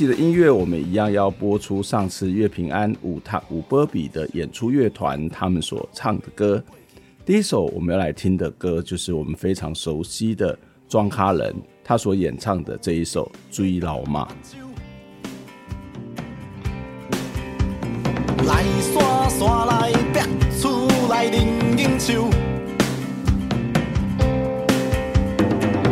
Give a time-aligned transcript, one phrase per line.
[0.00, 6.64] 集的音乐，我们一样要播出上次乐平安五他五波比的演出乐团他们所唱的歌。
[7.22, 10.58] 第一首我们要来听的歌，就是我们非常熟悉的
[10.88, 14.26] 庄卡人他所演唱的这一首《追老马》。
[18.46, 20.20] 来山山来逼
[20.58, 22.30] 出来林荫树，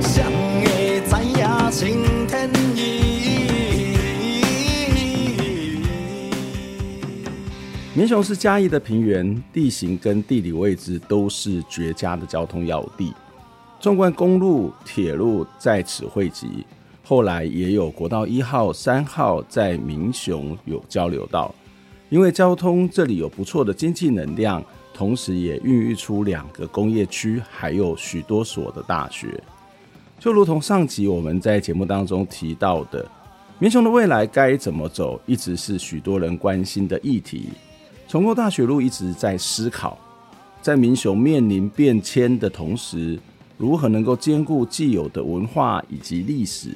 [0.01, 0.25] 谁
[0.65, 2.49] 会知影晴天
[7.99, 13.13] 民雄是嘉义的平原，地形跟地理位置都是绝佳的交通要地。
[13.81, 16.65] 纵贯公路、铁路在此汇集，
[17.03, 21.53] 后来也有国道一号、三号在民雄有交流道。
[22.09, 24.63] 因为交通，这里有不错的经济能量，
[24.95, 29.43] 同时也孕育出两个工业区，还有许多所的大学。
[30.21, 33.05] 就如同上集我们在节目当中提到的，
[33.59, 37.49] 民雄的未来该怎么走，一直是许多人关心的议题。
[38.09, 39.99] 重构大学路一直在思考，
[40.63, 43.21] 在民雄面临变迁的同时，
[43.59, 46.71] 如何能够兼顾既有的文化以及历史，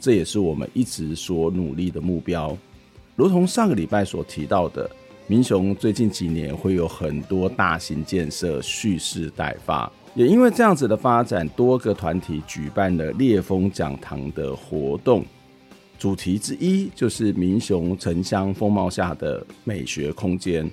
[0.00, 2.56] 这也是我们一直所努力的目标。
[3.14, 4.90] 如同上个礼拜所提到的，
[5.26, 15.22] 民雄最近几年会有很多大型建设蓄势待发，也因为这样子的发展，多个团体举办了烈风讲堂的活动。
[16.00, 20.68] 主题之一就是民雄城乡风貌下的美学空间。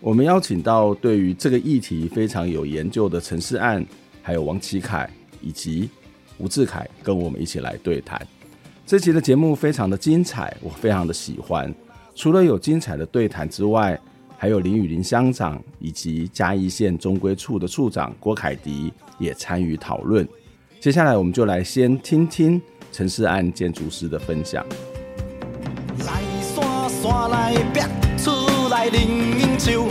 [0.00, 3.86] 我们邀请到对于这个议题非常有研究的陈世岸，
[4.20, 5.08] 还有王启凯
[5.40, 5.88] 以及
[6.38, 8.20] 吴志凯，跟我们一起来对谈。
[8.84, 11.72] 这期的节目非常的精彩，我非常的喜欢。
[12.16, 13.96] 除了有精彩的对谈之外，
[14.36, 20.28] 还有林雨林乡长以及嘉义县中规处的处长郭凯迪也参与讨论。
[20.80, 22.60] 接下来，我们就来先听听。
[22.96, 24.64] 陈世岸建筑师的分享。
[26.06, 27.80] 来山山来逼
[28.16, 29.88] 出来林荫树，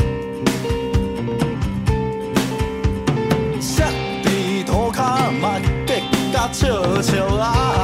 [3.59, 3.83] 石
[4.23, 7.82] 地土卡嘛结甲笑笑啊。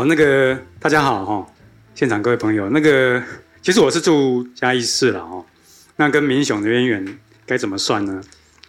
[0.00, 1.46] 好，那个大家好哈，
[1.94, 3.22] 现场各位朋友，那个
[3.60, 5.44] 其实我是住嘉义市了哈，
[5.96, 8.18] 那跟民雄的渊源该怎么算呢？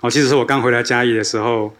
[0.01, 1.73] 哦，其实是我刚回来嘉义的时候，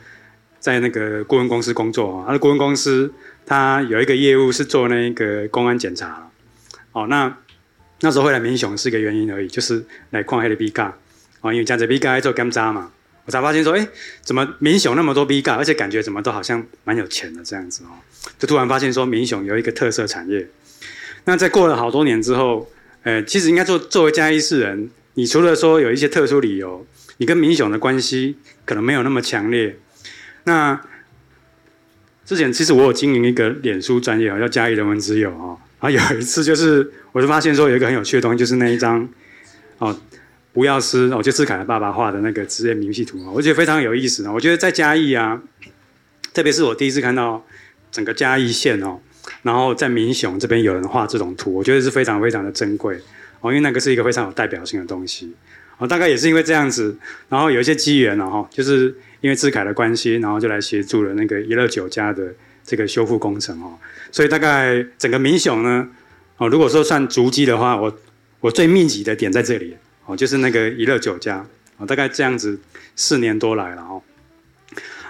[0.61, 3.13] 在那个顾问公司工作啊，那顾问公司
[3.45, 6.31] 他有一个业务是做那个公安检查，
[6.93, 7.35] 哦，那
[7.99, 10.97] 那时候会来民雄是一个原因而已，就是来矿黑的 B 嘎，
[11.41, 12.89] 哦，因为加这 B 嘎做干渣嘛。
[13.31, 13.87] 才发现说，哎、
[14.21, 17.97] 怎么民雄那么多 B 嘎，而且感觉怎么都好像蛮有钱的这样子哦，
[18.37, 20.47] 就突然发现说民雄有一个特色产业。
[21.23, 22.69] 那在过了好多年之后，
[23.03, 26.85] 呃，其实应该做作为嘉义市人，你除了说有一些特殊理由，
[27.17, 29.77] 你跟民雄的关系可能没有那么强烈。
[30.43, 30.81] 那
[32.25, 39.07] 之前其实我有经营一个脸书专页叫嘉义人文之友哦，然后有一次就是我就发现说有一个很有趣的东西，就是那一张
[39.77, 39.97] 哦。
[40.53, 44.27] 吴药师，哦就志凯的爸爸画的那个职业明细图啊，我觉得非常有意思。
[44.29, 45.41] 我觉得在嘉义啊，
[46.33, 47.45] 特别是我第一次看到
[47.89, 48.99] 整个嘉义县哦，
[49.43, 52.99] 然后在民雄这边有人画这种图，我觉得是非常非常的珍贵
[53.39, 55.33] 哦，因为那个是一个非常有代表性的东西。
[55.77, 56.95] 哦，大概也是因为这样子，
[57.29, 62.23] 然后有一些机缘哦，就是因为志凯的关系，然后就来协助了那个一乐酒家的
[62.63, 63.79] 这个修复工程哦。
[64.11, 65.87] 所以大概整个民雄呢，
[66.37, 67.97] 哦，如果说算足迹的话，我
[68.41, 69.77] 我最密集的点在这里。
[70.15, 71.45] 就是那个一乐酒家，
[71.77, 72.59] 哦，大概这样子
[72.95, 74.01] 四年多来了哦。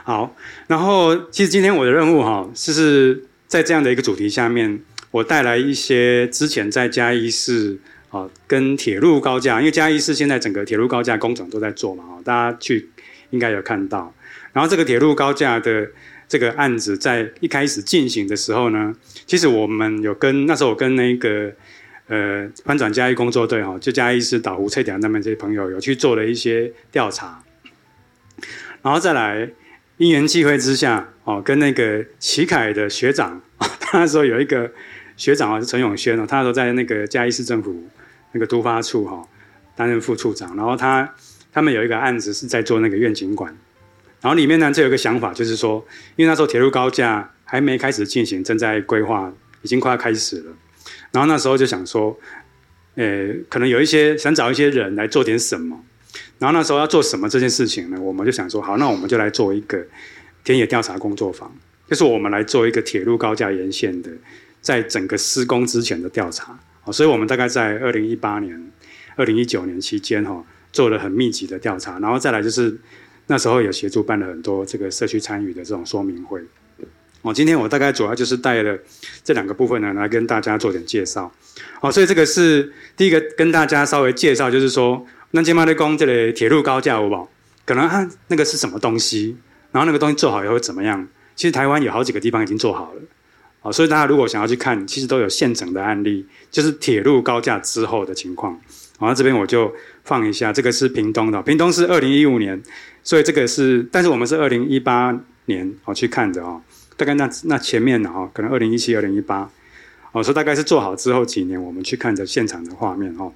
[0.03, 0.35] 好，
[0.67, 4.81] 然后其实今天我的任务哈，就是在这样的一个主题下面，
[5.11, 12.89] 我带来一些之前在嘉义市哦，跟铁路高架，因为嘉义市现在整个铁路高架工程都在做嘛，哦，大家去
[13.29, 14.13] 应该有看到。
[14.53, 15.87] 然后这个铁路高架的
[16.27, 18.93] 这个案子在一开始进行的时候呢，
[19.27, 21.53] 其实我们有跟那时候我跟那个
[22.11, 27.41] 呃翻转嘉义工作队哈，就嘉义市岛湖翠点那边这些朋友有去做了一些调查，
[28.81, 29.49] 然后再来
[29.95, 33.41] 因缘际会之下哦，跟那个启凯的学长，
[33.79, 34.69] 他那时候有一个
[35.15, 37.87] 学长啊是陈永轩哦，他那时候在那个嘉义市政府
[38.33, 39.25] 那个督发处哈
[39.73, 41.09] 担任副处长，然后他
[41.53, 43.57] 他们有一个案子是在做那个愿景馆。
[44.19, 45.83] 然后里面呢，就有一个想法，就是说，
[46.17, 49.33] 因为那时候铁路高架还没开始进行，正在规划，
[49.63, 50.51] 已经快要开始了。
[51.11, 52.17] 然后那时候就想说，
[52.95, 55.79] 呃，可能有一些想找一些人来做点什么。
[56.39, 57.99] 然后那时候要做什么这件事情呢？
[58.01, 59.85] 我们就想说，好，那我们就来做一个
[60.43, 61.53] 田野调查工作坊，
[61.87, 64.09] 就是我们来做一个铁路高架沿线的，
[64.61, 66.59] 在整个施工之前的调查。
[66.91, 68.71] 所以我们大概在二零一八年、
[69.15, 71.99] 二零一九年期间，哈，做了很密集的调查。
[71.99, 72.77] 然后再来就是。
[73.27, 76.41] 那时候有协助办了很多这个社区参与的这种说明会。
[77.21, 78.77] 哦，今天我大概主要就是带了
[79.23, 81.31] 这两个部分呢，来跟大家做点介绍。
[81.79, 87.29] 好，所以这个是第一个跟大家稍微介绍，就是说，那今嘛的讲这里铁路高架好不好？
[87.63, 89.37] 可能啊，那个是什么东西？
[89.71, 91.07] 然后那个东西做好以后怎么样？
[91.35, 93.01] 其实台湾有好几个地方已经做好了。
[93.61, 98.59] 哦，所以大家如果想要去看，其实都有现成的案例，就是铁路高架之后的情况。
[98.97, 99.71] 好，那这边我就
[100.03, 102.61] 放一下，这个是屏东的，屏东是二零一五年。
[103.03, 105.15] 所以这个是，但是我们是二零一八
[105.45, 106.61] 年哦去看的哦，
[107.01, 109.49] 大概那那前面的哈，可能二零一七、二零一八，
[110.11, 113.33] 哦，说大概是做好之后几年，我们去看着现场的画面哦。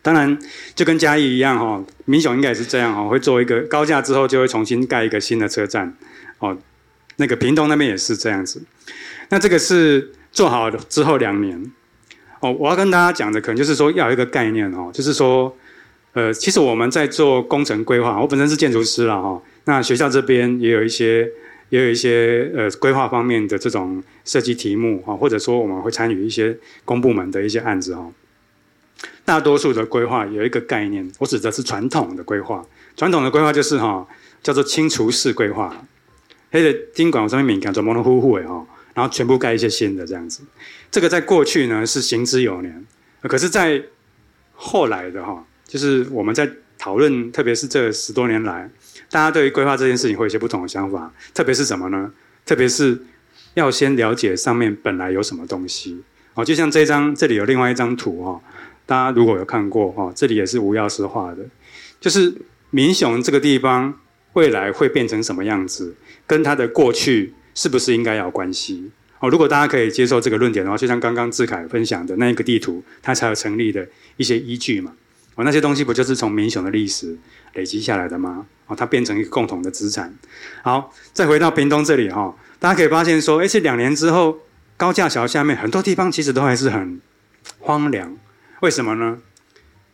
[0.00, 0.38] 当然
[0.76, 5.92] 就跟嘉义一样哈，民雄应该也是这样哈，会做一个高架之后就会重新盖一个新的车站
[6.38, 6.56] 哦。
[7.16, 8.62] 那个屏东那边也是这样子。
[9.30, 11.72] 那这个是做好之后两年
[12.38, 15.52] 哦，我要跟大家讲的可能就是说要有一个概念哦，就是说。
[16.16, 19.42] 呃，其实我们在做工程规划，我本身是建筑师了哈。
[19.64, 21.28] 那学校这边也有一些，
[21.74, 28.12] 也有一些呃规划方面的这种设计题目哈，或者说我们会参与一些公部门的一些案子哈。
[29.24, 32.64] 大多数的规划有一个概念，我指的是传统的规划。
[32.96, 34.06] 传统的规划就是哈，
[34.40, 35.84] 叫做清除式规划。
[36.52, 40.44] 黑的宾馆上面敏感，做模模糊糊的哈，然后全部盖一些新的这样子。
[40.92, 42.86] 这个在过去呢是行之有年，
[43.22, 43.82] 可是，在
[44.52, 45.44] 后来的哈。
[45.66, 46.48] 就是我们在
[46.78, 48.70] 讨论，特别是这十多年来，
[49.14, 51.14] 大家对于规划这件事情会有一些不同的想法。
[51.32, 52.12] 特别是什么呢？
[52.44, 53.00] 特别是
[53.54, 56.02] 要先了解上面本来有什么东西。
[56.34, 58.40] 哦，就像这张，这里有另外一张图哈，
[58.84, 61.46] 大家如果有看过哈，这里也是吴药师画的，
[62.00, 62.34] 就是
[62.70, 64.00] 民雄这个地方
[64.32, 65.94] 未来会变成什么样子，
[66.26, 68.90] 跟它的过去是不是应该有关系？
[69.20, 74.92] 哦，如果大家可以接受这个论点的话，就像刚刚志凯分享的那一个地图，它才有成立的一些依据嘛。
[75.36, 77.16] 哦，那些东西不就是从民雄的历史
[77.54, 78.46] 累积下来的吗？
[78.66, 80.16] 哦，它变成一个共同的资产。
[80.62, 84.38] 好，再回到屏东这里哈，大家可以发现说，哎，这两年之后，
[84.76, 87.00] 高架桥下面很多地方其实都还是很
[87.58, 88.16] 荒凉。
[88.60, 89.18] 为什么呢？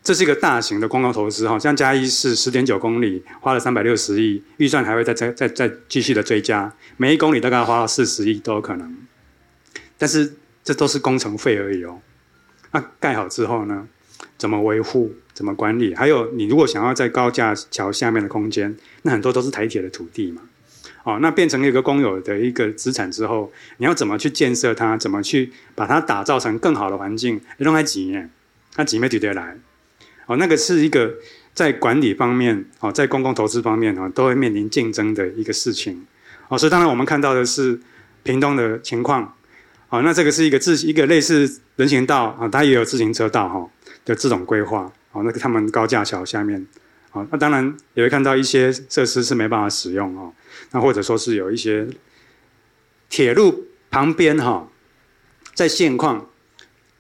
[0.03, 8.97] 这是一个大型的公共投资哈，像嘉义市十点九公里花了三百六十亿，预算还会再再再再继续的追加，每一公里大概要花到四十亿都有可能。
[9.97, 12.01] 但是这都是工程费而已哦。
[12.73, 13.89] 那盖好之后呢？
[14.37, 15.13] 怎么维护？
[15.41, 15.95] 怎么管理？
[15.95, 20.43] 还有，你如果想要在高架桥下面的空间，那很多都是台铁的土地嘛。
[21.03, 24.99] 哦，那变成一个公有的一个资产之后，你要怎么去建设它？
[24.99, 27.41] 怎么去把它打造成更好的环境？
[27.56, 28.31] 用来几年？
[28.77, 29.56] 那几没几得来？
[30.27, 31.15] 哦，那个是一个
[31.55, 36.05] 在管理方面，哦，在公共投资方面，哦，都会面临竞争的一个事情。
[36.49, 37.81] 哦，所以当然我们看到的是
[38.23, 39.35] 屏东的情况。
[39.89, 43.67] 哦，那这个是一个自一个类似人行道啊，它也有自行车道哈。
[44.03, 46.64] 的这种规划，哦，那个他们高架桥下面，
[47.10, 50.32] 哦，那当然也会看到一些设施是没办法使用哦，
[50.70, 51.84] 那或者说是有一些
[53.08, 54.70] 铁路旁边哈，
[55.52, 56.31] 在现况，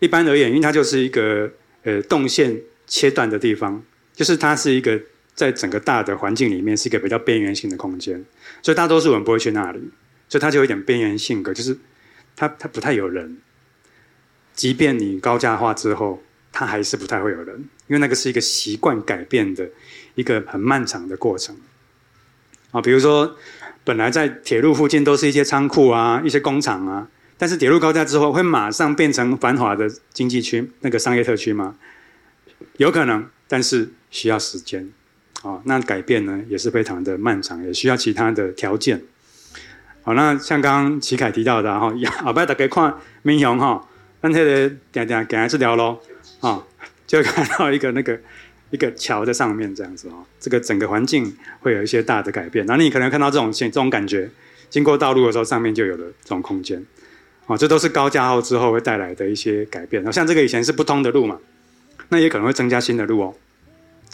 [0.00, 1.52] 一般而言，因为它就是一个
[1.84, 3.80] 呃动线切断的地方，
[4.12, 5.00] 就是它是一个
[5.36, 8.24] 在整个大的环境里面是一个比较边缘性的空间，
[8.60, 9.78] 所以大多数人不会去那里，
[10.28, 11.78] 所以它就有一点边缘性格，就是
[12.34, 13.38] 它它不太有人，
[14.52, 16.20] 即便你高架化之后。
[16.52, 19.68] 它还是不太会有人，因为那个是一个习惯改变的
[20.14, 21.56] 一个很漫长的过程
[22.72, 22.80] 啊。
[22.80, 23.36] 比如说，
[23.84, 31.76] 本来在铁路附近都是一些仓库啊、一些工厂啊，但是铁路高架之后会马上变成繁华的经济区、那个商业特区吗？
[32.76, 34.90] 有可能，但是需要时间
[35.42, 35.60] 啊。
[35.64, 39.02] 那改变呢也是非常的漫长，也需要其他的条件。
[40.02, 41.92] 好，那像刚刚启凯提到的哈，
[42.24, 43.86] 后摆大家看民雄哈，
[44.20, 45.98] 咱这个定定行来这条路。
[46.40, 46.66] 啊，
[47.06, 48.18] 就看到一个那个
[48.70, 52.64] 一个桥在上面这样子哦，这个整个环境会有一些大的改变。
[52.66, 54.30] 然后你可能看到这种这种感觉，
[54.68, 56.84] 经过道路的时候，上面就有了这种空间，
[57.46, 60.00] 哦，这都是高架化之后会带来的一些改变。
[60.12, 61.36] 像这个以前是不通的路嘛，
[62.10, 63.34] 那也可能会增加新的路哦，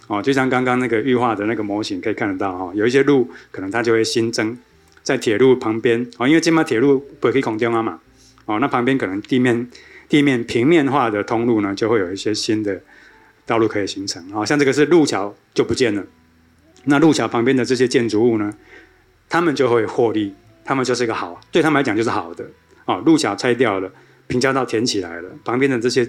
[0.06, 4.56] 哦，就像刚刚那个预化的那个模型可以看得到哈，有一些路可能它就会新增
[5.02, 8.00] 在铁路旁边哦，因为这边铁路不可以空间嘛，
[8.46, 9.68] 哦，那旁边可能地面。
[10.08, 12.80] 地面平面化的通路呢，就会有一些新的
[13.44, 14.22] 道路可以形成。
[14.32, 16.04] 啊，像这个是路桥就不见了，
[16.84, 18.52] 那路桥旁边的这些建筑物呢，
[19.28, 20.32] 他们就会获利，
[20.64, 22.48] 他们就是一个好，对他们来讲就是好的。
[22.84, 23.90] 啊，路桥拆掉了，
[24.28, 26.08] 平交道填起来了，旁边的这些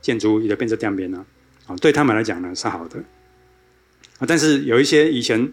[0.00, 1.24] 建筑物也变成这边了。
[1.66, 2.98] 啊，对他们来讲呢是好的。
[4.18, 5.52] 啊，但是有一些以前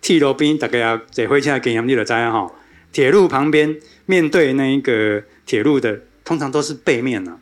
[0.00, 2.50] 铁路边大概要这回家给杨丽的灾哈，
[2.90, 6.00] 铁路旁边面对那一个铁路的。
[6.24, 7.38] 通常都是背面呢，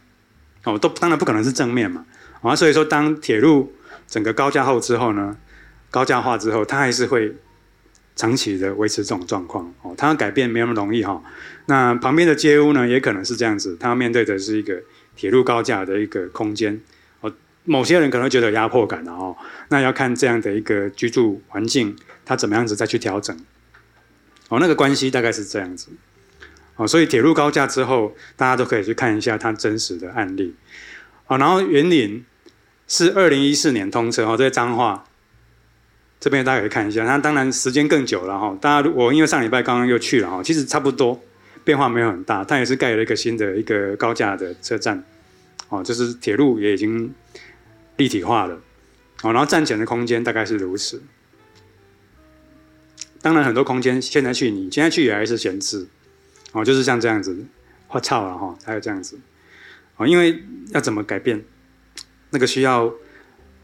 [0.65, 2.05] 哦，都当然不可能是正面嘛，
[2.41, 3.73] 啊，所以说当铁路
[4.09, 5.37] 整个高架后之后呢，
[5.91, 7.35] 高架化之后，它还是会
[8.17, 11.23] 长期的维持这种状况，哦，它要改变没那么容易哈。
[11.67, 14.83] 那旁边的街屋呢，也可能是这样子，它面对的是一个
[15.15, 16.81] 铁路高架的一个空间，
[17.21, 17.33] 哦，
[17.65, 19.37] 某些人可能觉得压迫感的哦，
[19.69, 23.37] 那要看这样的一个居住环境，它怎么样子再去调整，
[24.49, 25.89] 哦，那个关系大概是这样子。
[26.77, 30.55] 哦，所以铁路高架之后，大家都可以去看一下它真实的案例。
[31.27, 32.25] 好，然后云林
[32.89, 35.05] 是二零一四年通车，哦，这个彰化
[36.19, 37.05] 这边大家可以看一下。
[37.05, 38.57] 那当然时间更久了哈。
[38.61, 41.21] 大家我因为上礼拜刚刚又去了哈，其实差不多
[41.63, 42.45] 变化没有很大。
[42.45, 45.05] 它也是盖了一个新的一个高架的车站，
[45.69, 47.15] 哦，就是铁路也已经
[47.97, 48.55] 立体化了。
[49.23, 51.03] 哦，然后站前的空间大概是如此。
[53.21, 55.87] 当然很多空间现在去你现在去也还是闲置。
[56.53, 57.35] 哦，就是像这样子，
[57.89, 59.19] 我操了哈，还有这样子，
[59.97, 60.43] 哦，因为
[60.73, 61.43] 要怎么改变，
[62.31, 62.93] 那个需要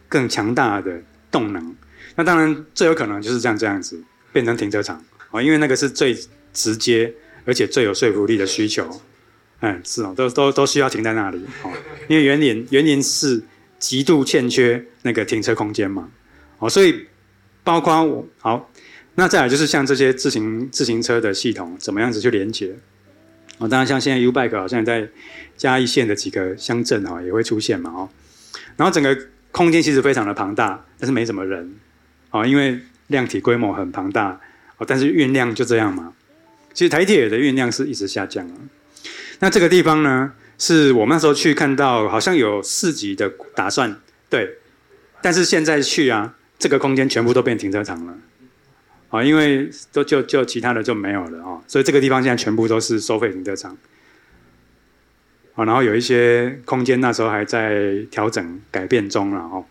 [0.09, 1.76] 更强大的动能，
[2.16, 4.02] 那当然最有可能就是这样这样子
[4.33, 6.16] 变成停车场，哦，因为那个是最
[6.52, 7.14] 直接
[7.45, 8.88] 而且最有说服力的需求，
[9.61, 11.71] 嗯，是哦，都都都需要停在那里，哦，
[12.09, 13.42] 因为园林园林是
[13.78, 16.11] 极度欠缺那个停车空间嘛，
[16.59, 17.07] 哦，所以
[17.62, 18.71] 包括我好。
[19.19, 22.73] 那再来就是像这些自行自行车的系统，怎么样子去连接？
[23.59, 25.09] 哦，当然像现在 U-Bike 好像在
[25.57, 28.09] 嘉义县的几个乡镇哈也会出现嘛哦。
[28.77, 29.19] 然后整个
[29.51, 31.75] 空间其实非常的庞大，但是没什么人
[32.31, 34.41] 哦，因为量体规模很庞大
[34.77, 36.13] 哦，但是运量就这样嘛。
[36.73, 38.55] 其实台铁的运量是一直下降了。
[39.41, 44.59] 那这个地方呢，是我们那时候去看到好像有四级的打算，对，
[45.21, 48.17] 但是现在去啊，这个空间全部都变停车场了。
[49.11, 53.77] 啊，因为都就就其他的就没有了啊，所以这个地方现在全部都是收费停车场。
[55.55, 59.65] 啊，然后有一些空间那时候还在调整改变中了哦。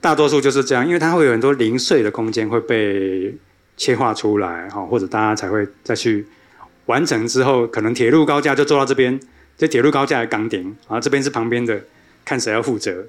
[0.00, 3.34] 大多数就是这样，因为它会有很多零碎的空间会被
[3.76, 6.26] 切划出来哈，或者大家才会再去
[6.86, 9.20] 完成之后，可能铁路高架就做到这边，
[9.56, 11.80] 这铁路高架的岗顶，啊这边是旁边的，
[12.24, 13.06] 看谁要负责。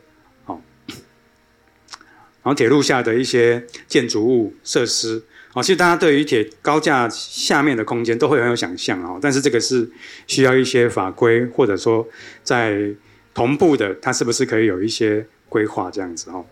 [2.49, 5.21] 然后铁路下的一些建筑物设施，
[5.53, 9.87] 哦，其实大家对于铁高架下面的空间都会很有想象哦，但是这个是
[10.25, 12.07] 需要一些法规，或者说
[12.41, 12.89] 在
[13.35, 16.43] 同步的，它是不是可以有一些规划这样子哦？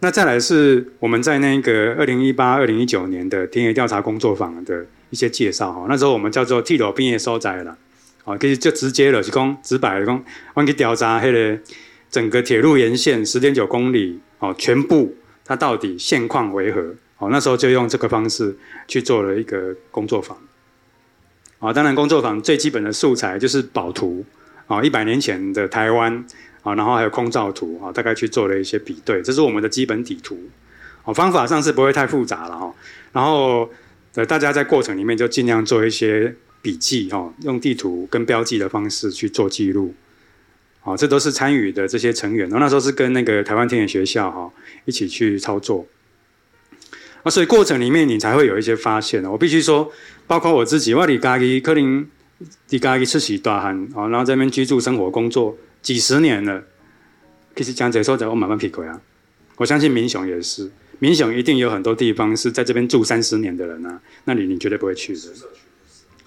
[0.00, 7.78] 那再来是我们在那个二零一八、二零一九年的田野调查工作坊的一些介绍哈，那时候我们叫做铁路边的所在了，
[8.24, 10.24] 哦，可以就直接了，就讲直白的讲，
[10.54, 11.56] 我们去调查那个
[12.10, 15.14] 整个铁路沿线十点九公里哦，全部。
[15.46, 16.94] 它到底现况为何？
[17.18, 18.54] 哦，那时候就用这个方式
[18.86, 20.36] 去做了一个工作坊。
[21.60, 24.22] 啊，当然工作坊最基本的素材就是宝图，
[24.66, 26.12] 啊，一百年前的台湾，
[26.62, 30.38] 啊，然后还有空照图，啊，大概去做了一些比对，这是我们的基本底图。
[31.04, 32.74] 哦，方法上是不会太复杂了哈。
[33.12, 33.70] 然后，
[34.16, 39.94] 呃，大家在过程里面就尽量做一些笔记，哈，用地图跟标记的方式去做记录。
[40.86, 42.48] 哦，这都是参与的这些成员。
[42.48, 44.48] 然后那时候是跟那个台湾田野学校哈
[44.84, 45.84] 一起去操作。
[47.24, 49.20] 啊，所以过程里面你才会有一些发现。
[49.24, 49.90] 我必须说，
[50.28, 52.06] 包括我自己，我离家己可能
[52.70, 56.62] 离家己出去大汉，啊，然后在那边居住、生活、工作几十年了。
[57.56, 59.00] 其实讲这说在我慢慢体会啊。
[59.56, 65.20] 我相信民雄也是，民雄一定有很多地方是在这边住三十年的人啊，那里你绝对不会去的。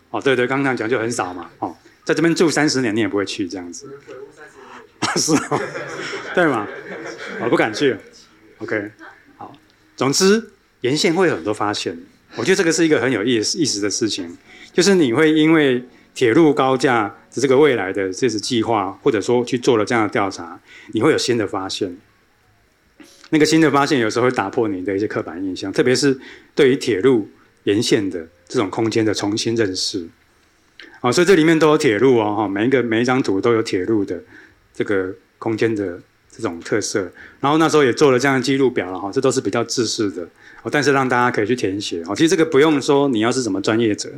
[0.09, 1.49] 哦，对对，刚刚讲就很少嘛。
[1.59, 1.77] 哦，
[2.09, 3.87] 在这边住三十年你也不会去这样子。
[5.15, 5.61] 是哦，
[6.33, 6.67] 对吗？
[7.39, 7.95] 我 不敢去。
[8.57, 8.89] OK，
[9.37, 9.55] 好。
[9.95, 10.49] 总之，
[10.81, 11.95] 沿线会有很多发现。
[12.35, 14.35] 我觉得这个是一个很有意思意思的事情，
[14.73, 15.83] 就是你会因为
[16.15, 20.59] 铁路高架的这个未来的这次计划，或者说去做了这样的调查，
[20.93, 21.95] 你会有新的发现。
[23.29, 26.19] 那个新的发现有时候会打破你的一些刻板印象，特别是
[26.55, 27.29] 对于铁路
[27.65, 30.09] 沿线的这种空间的重新认识。
[31.01, 34.21] 啊，所以这里面都有铁路哦，哈，每一个每一张图都有铁路的
[34.73, 35.97] 这个空间的
[36.29, 37.09] 这种特色。
[37.39, 40.23] 然后那时候也做了这样的记录表了哈，这都是比较制式的，
[40.61, 42.03] 哦，但是让大家可以去填写。
[42.03, 44.11] 哦，其实这个不用说你要是什么专业者，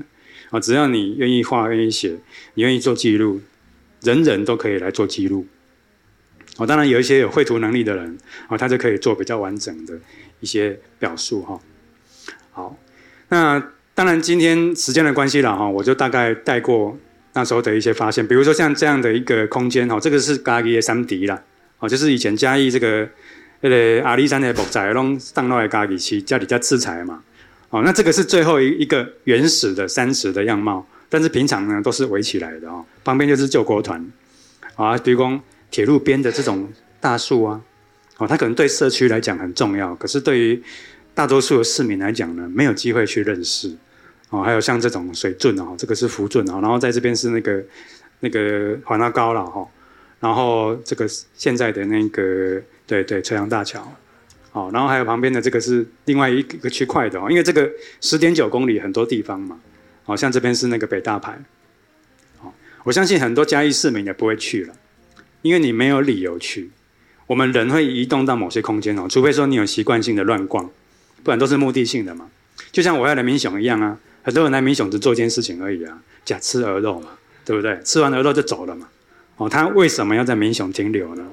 [0.49, 2.17] 啊，只要你愿意画、愿意写、
[2.55, 3.41] 你愿意做记录，
[4.01, 5.45] 人人都可以来做记录。
[6.57, 8.17] 哦，当然有一些有绘图能力的人，
[8.49, 9.99] 哦，他就可以做比较完整的
[10.39, 11.59] 一些表述哈。
[12.51, 12.77] 好，
[13.29, 13.71] 那。
[14.01, 16.97] 当然，今天时间的关系了哈，我就大概带过
[17.33, 21.39] 那时候的一些发现，比如说像这样的一个空间哈，这个是嘉义的三迪啦，
[21.77, 23.07] 哦，就是以前嘉义这个
[23.59, 27.21] 那个阿里山的木材拢当落来嘉义去，家里在制材嘛，
[27.69, 34.03] 哦，那这个是最后一一个原始的山石的样貌，但是平常呢都是围起来的哦，旁边就是救国团，
[34.73, 35.39] 啊，比如说
[35.69, 36.67] 铁路边的这种
[36.99, 37.61] 大树啊，
[38.17, 40.63] 哦，它可能对社区来讲很重要，可是对于
[41.13, 43.71] 大多数的市民来讲呢，没有机会去认识，
[44.31, 47.63] 哦，还有像这种水圳哦，这个是福圳哦，然后在这边是那个
[48.21, 49.67] 那个环拉高了哈，
[50.19, 53.81] 然后这个现在的那个对对垂杨大桥，
[54.53, 57.69] 哦，然后还有旁边的这个是另外一个区块的哦，因为这个
[57.99, 59.59] 十点九公里很多地方嘛，
[60.05, 61.37] 哦，像这边是那个北大牌，
[62.41, 62.51] 哦，
[62.83, 64.73] 我相信很多嘉义市民也不会去了，
[65.41, 66.71] 因为你没有理由去，
[67.27, 70.69] 我们人会移动到某些空间哦，除非说你有习惯性的乱逛。
[71.23, 72.27] 不然都是目的性的嘛，
[72.71, 77.09] 就像我要人民雄一样啊，很多人来民雄只做一件事情而已啊，假吃鹅肉嘛，
[77.43, 77.79] 对不对？
[77.83, 78.87] 吃完鹅肉就走了嘛，
[79.37, 81.25] 哦，他为什么要在民雄停留呢？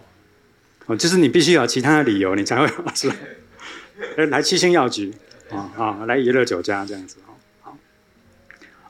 [0.86, 3.12] 哦，就是你必须有其他的理由，你才会是
[4.28, 5.12] 来七星药局
[5.50, 7.78] 啊啊，来怡乐酒家这样子哦，好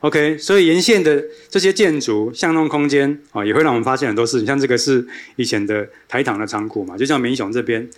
[0.01, 7.89] ，OK，所以沿线的这些建筑、巷弄空间啊，也会让我们发现很多事情，像这个是以前的台糖的仓库嘛，就像民雄这边。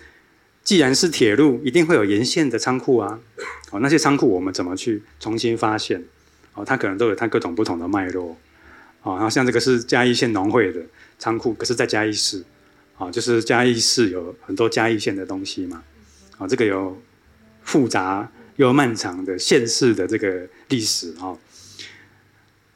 [0.64, 3.18] 既然是铁路，一定会有沿线的仓库啊！
[3.72, 6.04] 哦，那些仓库我们怎么去重新发现？
[6.54, 8.36] 哦，它可能都有它各种不同的脉络。
[9.02, 10.80] 哦，然后像这个是嘉义县农会的
[11.18, 12.44] 仓库，可是在嘉义市。
[12.96, 15.82] 哦，就是嘉义市有很多嘉义县的东西嘛。
[16.38, 16.96] 哦，这个有
[17.62, 21.36] 复杂又漫长的县市的这个历史哈。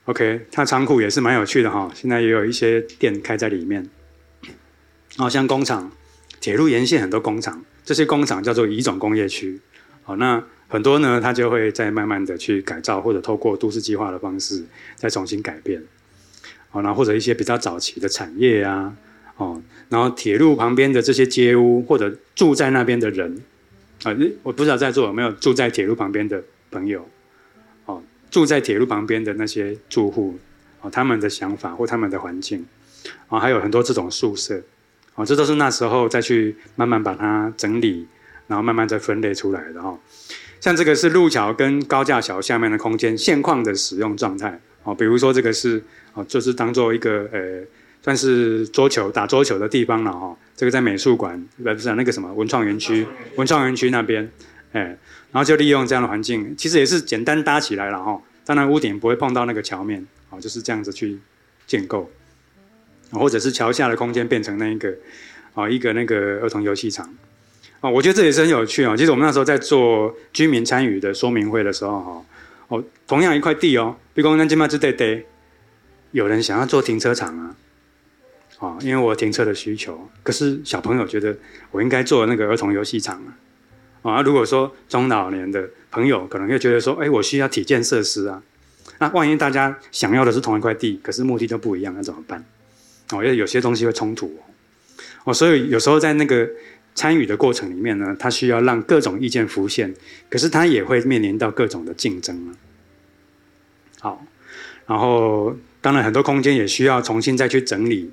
[0.07, 1.89] OK，它仓库也是蛮有趣的哈。
[1.95, 3.89] 现在也有一些店开在里面。
[5.19, 5.93] 哦，像工厂，
[6.41, 7.65] 铁路沿线很多工厂。
[7.87, 9.61] 这些工厂叫做乙种工业区，
[10.03, 14.65] 好，那很多呢，它就会再慢慢的去改造，或者透过都市计划的方式
[14.97, 15.81] 再重新改变，
[16.69, 18.93] 好，那或者一些比较早期的产业啊，
[19.37, 23.41] 哦，然后铁路旁边的这些街屋或者住在那边的人，
[24.03, 27.09] 啊，我不知道在座有没有住在铁路旁边的朋友，
[27.85, 30.37] 哦，住在铁路旁边的那些住户，
[30.81, 32.67] 哦，他们的想法或他们的环境，
[33.29, 34.61] 啊，还有很多这种宿舍。
[35.17, 38.07] 哦，这都是那时候再去慢慢把它整理，
[38.47, 39.99] 然后慢慢再分类出来的哈。
[40.61, 44.61] 像这个是路桥跟高架桥下面的空间现况的使用状态。
[44.85, 45.83] 哦，比如说这个是
[46.15, 47.61] 哦，就是当做一个呃，
[48.03, 50.37] 算是桌球打桌球的地方了哈。
[50.55, 53.05] 这个在美术馆，不是那个什么文创园区，
[53.37, 54.31] 文创园区那边，
[54.73, 54.83] 哎，
[55.33, 58.21] 然后就利用这样的环境，其实也是简单搭起来了哈。
[58.45, 61.19] 当然屋顶不会碰到那个桥面，哦，就是这样子去
[61.67, 62.11] 建构。
[63.13, 64.93] 或者是桥下的空间变成那一个，
[65.55, 67.09] 啊，一个那个儿童游戏场，
[67.81, 68.97] 啊，我觉得这也是很有趣啊。
[68.97, 72.25] 其实我们那时候在做居民参与的说明会的时候，哈，
[72.69, 75.23] 哦，同样一块地哦，比如讲咱今麦这块地，
[76.11, 77.57] 有人想要做停车场啊，
[78.59, 81.37] 啊，因为我停车的需求，可是小朋友觉得
[81.71, 83.23] 我应该做那个儿童游戏场
[84.03, 88.43] 啊，啊，如果说中老年的朋友可能又觉得说，哎，我需要体健设施啊，
[88.99, 92.45] 那万一大家想要的是同一块地，可是目的都不一样，那怎么办？
[93.11, 94.35] 哦，因为有些东西会冲突
[95.25, 96.49] 哦，所以有时候在那个
[96.95, 99.95] 参与的过程里面呢，他需要让各种意见浮现，
[100.29, 102.55] 可是他也会面临到各种的竞争。
[104.01, 104.25] 好，
[104.87, 108.11] 然后当然很多空间也需要重新再去整理，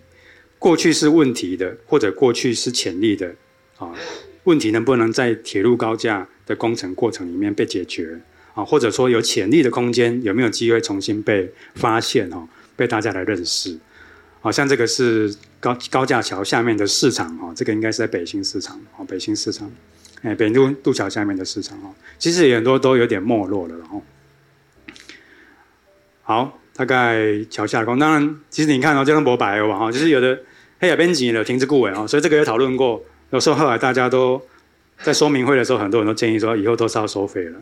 [0.59, 3.33] 过去是问题的，或者过去是潜力的
[3.77, 3.91] 啊，
[4.43, 8.19] 问题能不能在铁路高架的工程过程里面被解决
[8.53, 8.63] 啊？
[8.63, 13.77] 或者说有潜力的空间有没有机会重新被发现哦，被大家来认识？
[14.43, 19.71] 好像这个是高高架桥下面的市场哦，这个应该是在北新市场哦，北新市场，
[20.21, 24.01] 哎，北路渡桥下面的市场哦，其实也很多都有点没落了哦。
[26.23, 30.37] 好，大概桥下工，当然，其实你看哦，这张博白哦，就是有的
[30.77, 34.41] 黑亚边境的停滞不稳哦，所以这个也讨论过，有时候后来大家都
[35.01, 37.57] 在说明会的时候，很多人都建议说，以后都是要收费了，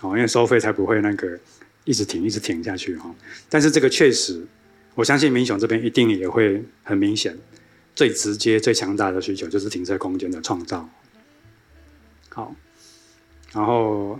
[0.00, 1.38] 哦，因为收费才不会那个
[1.84, 3.14] 一直停一直停下去哈。
[3.50, 4.42] 但是这个确实，
[4.94, 7.36] 我相信民雄这边一定也会很明显，
[7.96, 10.88] 最直接、最强大的需求就是停车空间的创造。
[12.28, 12.54] 好，
[13.52, 14.18] 然后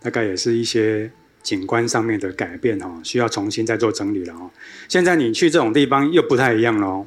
[0.00, 1.10] 大概也是一些
[1.42, 4.50] 景观上面的改变哈，需要重新再做整理了哈。
[4.88, 7.06] 现在你去这种地方又不太一样喽。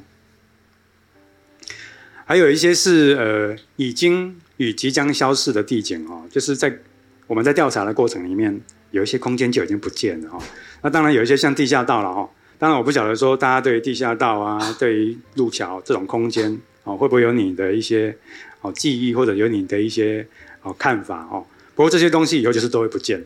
[2.24, 6.78] 还有一些是呃已经与即将消逝的地景哦，就是在
[7.26, 10.42] 我们在调查的过程里面，有一些空间就已经不见了哦。
[10.82, 12.30] 那当然有一些像地下道了哦。
[12.58, 18.16] 当然我不晓得说大家对于地下道啊， 对于路桥这种空间哦，会不会有你的一些
[18.60, 20.26] 哦记忆或者有你的一些
[20.62, 21.44] 哦看法哦。
[21.74, 23.24] 不过这些东西以后就是都会不见。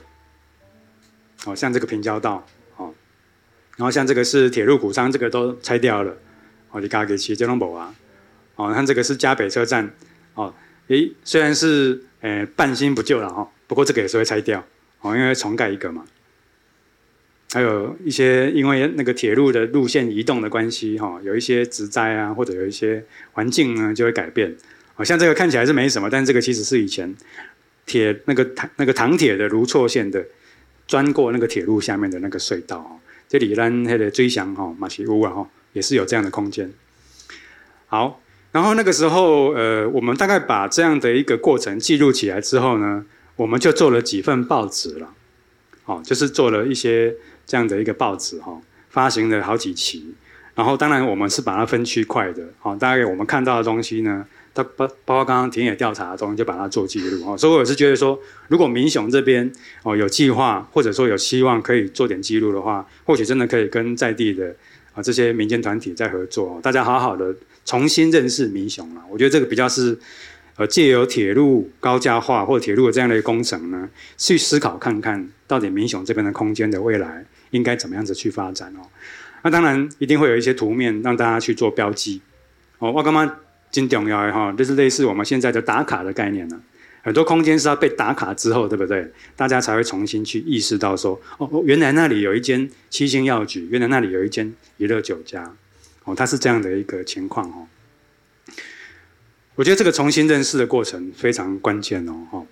[1.46, 2.44] 哦，像这个平交道
[2.76, 2.92] 哦，
[3.76, 6.14] 然后像这个是铁路古仓，这个都拆掉了。
[6.70, 7.94] 哦，你刚刚给骑这种宝啊。
[8.56, 9.90] 哦，看这个是嘉北车站，
[10.34, 10.52] 哦，
[10.88, 14.62] 诶，虽然是诶、呃、半新不旧了哈，不过这个也是会拆掉，
[15.00, 16.04] 哦，因为重盖一个嘛。
[17.52, 24.54] 还有一些因为那个铁路的路线移动的关系，哈，有一些植栽啊，或者有一些环境呢就会改变。
[24.94, 27.14] 好像这个看起来是没什么，但是这个其实是以前
[27.86, 30.24] 铁那个那个唐铁的如错线的
[30.86, 33.00] 钻过那个铁路下面的那个隧道。
[33.28, 36.72] 这里咱那个追祥哈马奇屋啊哈，也是有这样的空间。
[37.86, 38.20] 好。
[38.52, 45.14] 然后那个时候，呃，我们大概把这样的一个过程记录起来之后呢，我们就做了几份报纸了，
[45.84, 47.14] 哦，就是做了一些
[47.50, 48.56] 这样的一个报纸哈，
[48.90, 50.14] 发行了好几期。
[50.54, 57.32] 然后当然我们是把它分区块的，哦，大概我们看到的东西呢，它包包括刚刚田野调查的东西，就把它做记录。
[57.32, 59.50] 哦，所以我是觉得说，如果民雄这边
[59.82, 64.54] 哦有计划，或者说有希望可以做点记录的话，或许真的可以跟在地的
[64.94, 67.34] 啊这些民间团体再合作，大家好好的。
[67.66, 69.96] 重新认识民雄了，我觉得这个比较是，
[70.56, 78.80] 呃，借由铁路高架化或铁路的这样的一个工程呢，去思考看看到底民雄这边的空间的未来应该怎么样子去发展哦。
[79.42, 82.20] 那当然一定会有一些图面让大家去做标记
[82.78, 82.92] 哦。
[82.92, 83.38] 我刚刚
[83.70, 86.60] 真重要的哈，就是类似我们现在的打卡的概念呢。
[87.02, 89.10] 很多空间是要被打卡之后，对不对？
[89.34, 95.56] 大家才会重新去意识到说，哦，原来那里有一间七星药局，原来那里有一间娱乐酒家。
[96.04, 97.66] 哦，它是这样的一个情况哦。
[99.54, 102.46] 我觉得这个重新认识的过程非常关键哦，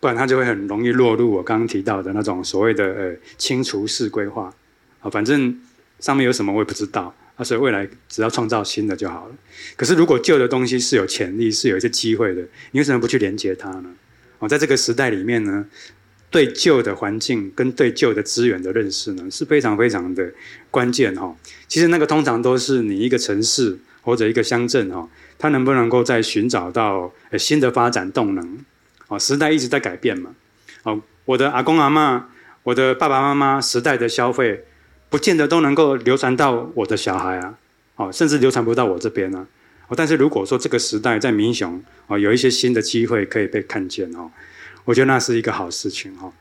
[0.00, 4.52] 不然它就会很容易落入我刚刚提到的那种所谓的呃清除式规划
[5.00, 5.58] 啊，反正
[6.00, 9.34] 上面有什么我也不知道啊，所以未来只要创造新的就好了。
[9.76, 13.90] 可是如果旧的东西是有潜力、是有一些机会的，你为什么不去连接它呢？
[14.38, 15.66] 哦，在这个时代里面呢？
[16.28, 20.30] 对旧的环境跟对旧的资源的认识呢，是非常非常的
[20.70, 21.34] 关键哈。
[21.68, 28.58] 其实那个通常都是你一个城市或者一个乡镇哈，它能不能够再寻找到新的发展动能？
[29.08, 30.34] 哦，时代一直在改变嘛。
[30.82, 32.22] 哦，我的阿公阿嬷，
[32.62, 34.64] 我的爸爸妈妈时代的消费，
[35.08, 37.58] 不见得都能够流传到我的小孩啊。
[37.96, 39.46] 哦，甚至流传不到我这边啊。
[39.88, 44.30] 哦，但是如果说这个时代在民雄哦，有一些新的机会可以被看见哦。
[44.84, 46.32] 我觉得那是一个好事情哈。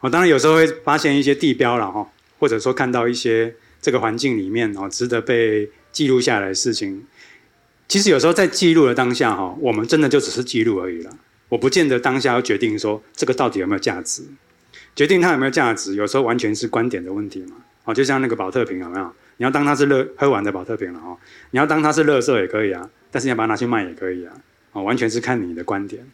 [0.00, 7.06] 我当然有时候会发现一些地标了哈，或者说看到一些这个环境里面哦值得被记录下来的事情。
[7.88, 11.10] 其实有时候在记录的当下哈，我们真的就只是记录而已了。
[11.48, 14.22] 我不见得当下要决定说这个到底有没有价值，
[14.94, 17.56] 决定它有没有价值，有时候完全是观点的问题嘛。
[17.84, 19.12] 哦，就像那个宝特瓶有没有？
[19.38, 21.16] 你要当它是乐喝完的宝特瓶了哦，
[21.52, 24.34] 你要当它是垃圾也可以啊，但是你要把它拿去卖也可以啊。
[24.72, 26.06] 哦，完全是看你的观点。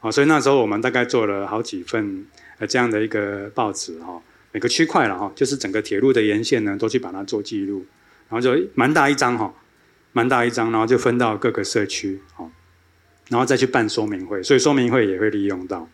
[0.00, 2.26] 哦，所以那时候我们大概做了好几份
[2.58, 4.22] 呃这样的一个报纸哈，
[4.52, 7.84] 每个区块了哈，就是整个铁路的沿线呢都去把它做记录，
[8.28, 9.52] 然后就蛮大一张哈，
[10.12, 12.50] 蛮大一张，然后就分到各个社区哦，
[13.32, 15.88] 然后再去办说明会，所以说明会也会利用到。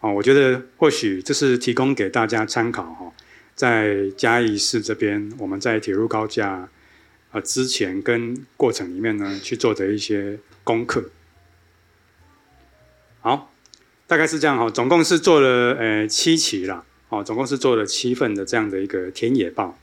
[0.00, 3.10] 哦，我觉得或许这是提供给大家参考哈，
[3.54, 6.68] 在嘉义市这边我们在铁路高架
[7.32, 11.02] 啊之前跟过程里面呢去做的一些功课。
[13.20, 13.50] 好，
[14.06, 19.78] 大概是这样哈，总共是做了呃七期了，哦，总共是做了七份的这样的一个田野报。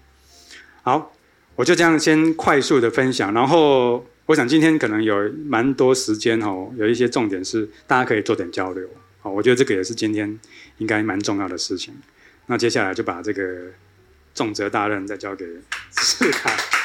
[0.83, 1.11] 好，
[1.55, 8.87] 我就这样先快速的分享，然后我想今天可能有蛮多时间哦，有一些重点是大家可以做点交流，
[9.19, 10.39] 好，我觉得这个也是今天
[10.79, 11.93] 应该蛮重要的事情。
[12.47, 13.71] 那接下来就把这个
[14.33, 15.45] 重责大任再交给
[15.91, 16.84] 志凯。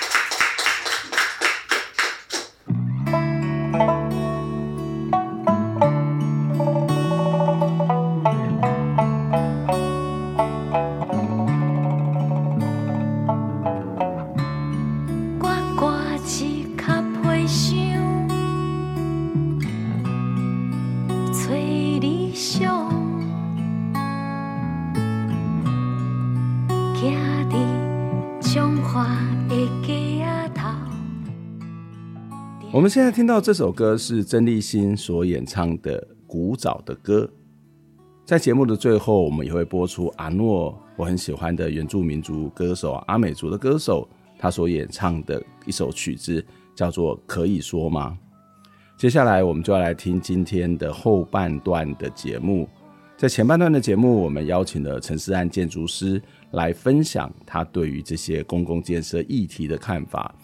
[32.90, 37.20] 现在听到这首歌是曾立新所演唱的《古早的歌》。
[38.26, 48.18] 在节目的最后，我们也会播出阿诺我很喜欢的原住民族歌手阿美族的歌手他所演唱的一首曲子，叫做《可以说吗》。
[49.00, 52.68] 接下来，我们就要来听今天的后半段的节目。
[53.16, 60.34] 在前半段的节目，我们邀请了陈思安建筑师来分享他对于这些公共建设议题的看法。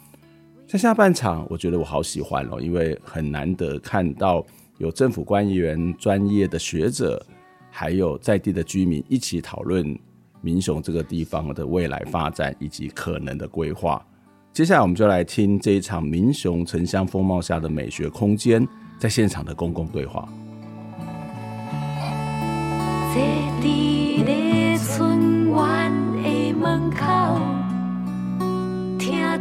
[0.69, 4.45] 在下半场，我觉得我好喜欢哦，因为很难得看到
[4.79, 7.25] 有政府官员、专业的学者，
[7.71, 9.97] 还有在地的居民一起讨论
[10.41, 14.05] 民雄这个地方的未来发展以及可能的规划。
[14.53, 18.67] 接下来，我们就来听这一场民雄城乡风貌下的美学空间
[18.99, 20.29] 在现场的公共对话。
[28.99, 29.39] 听来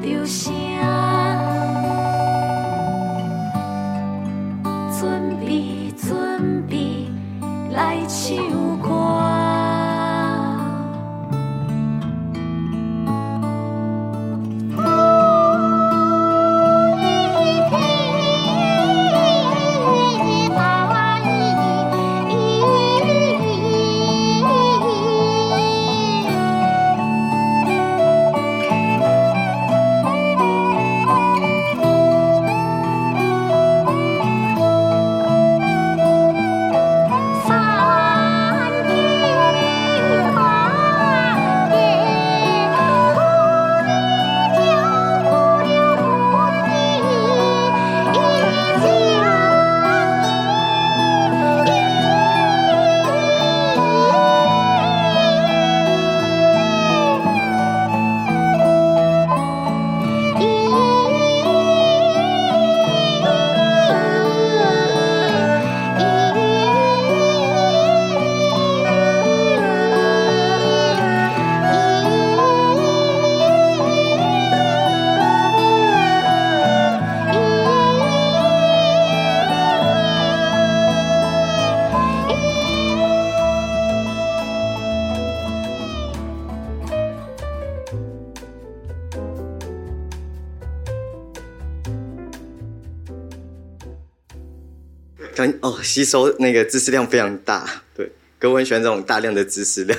[95.96, 99.98] 吸收那个知识量非常大，对，哥我很喜欢这种大量的知识量，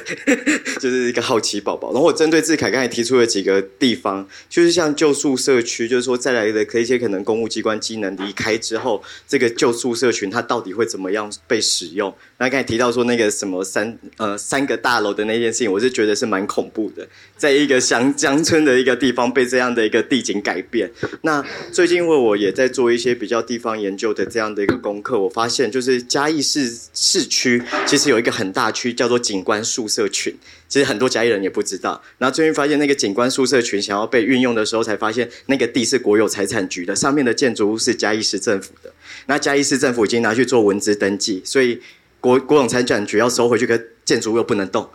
[1.27, 1.93] 好奇宝宝。
[1.93, 12.15] 然后我针对志凯刚才提出了几个地方，就是像旧宿舍区，就是说再来的可一些可能公务机关机能离开之后，这个旧宿舍群它到底会怎么样被使用？
[12.39, 20.91] 那刚才提到说那个什么三呃三个大楼的那件事情，我是觉得是蛮恐怖的，在一个乡乡村的一个地方被这样的一个地景改变。
[21.23, 30.35] 那最近因为我也在做一些比较地方研究的这样的一个功课，我发现就是嘉义市市区其实有一个很大区叫做景观宿舍群，
[30.69, 32.03] 其实很多嘉义人也不知道。
[32.19, 38.93] 然后最近发现那个景观宿舍群想要被运用的时候，才发现那个地是国有财产局的，上面的建筑物是嘉义市政府的。
[39.27, 41.81] 那嘉义市政府已经拿去做文资登记，所以。
[42.19, 44.89] 国国有财产局要收回去，跟建筑又不能动，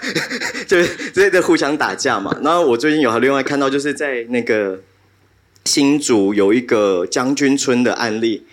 [0.66, 2.36] 就是这在互相打架嘛。
[2.42, 4.80] 然后我最近有另外看到，就是在那个
[5.64, 8.44] 新竹有一个将军村的案例，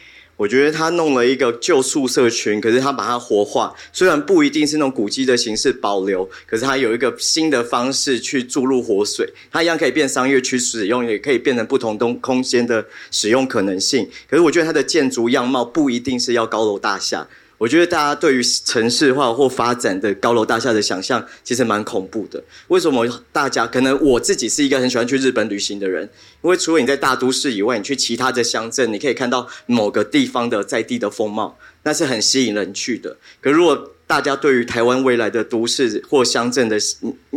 [0.42, 14.10] 我觉得他弄了一个旧宿舍群，可是他把它活化，虽然不一定是那种古迹的形式保留，可是他有一个新的方式去注入活水，它一样可以变商业区使用，也可以变成不同东空间的使用可能性。
[14.28, 17.28] 可是我觉得它的建筑样貌不一定是要高楼大厦。
[17.62, 22.44] 我觉得大家对于城市化或发展的高楼大厦的想象，其实蛮恐怖的。
[22.70, 26.10] 为什么大家可能我自己是一个很喜欢去日本旅行的人？
[26.42, 33.16] 因为除了你在大都市以外，你去其他的乡镇，你可以看到某个地方的在地的风貌，那是很吸引人去的。
[33.40, 36.78] 可如果大家对于台湾未来的都市或乡镇的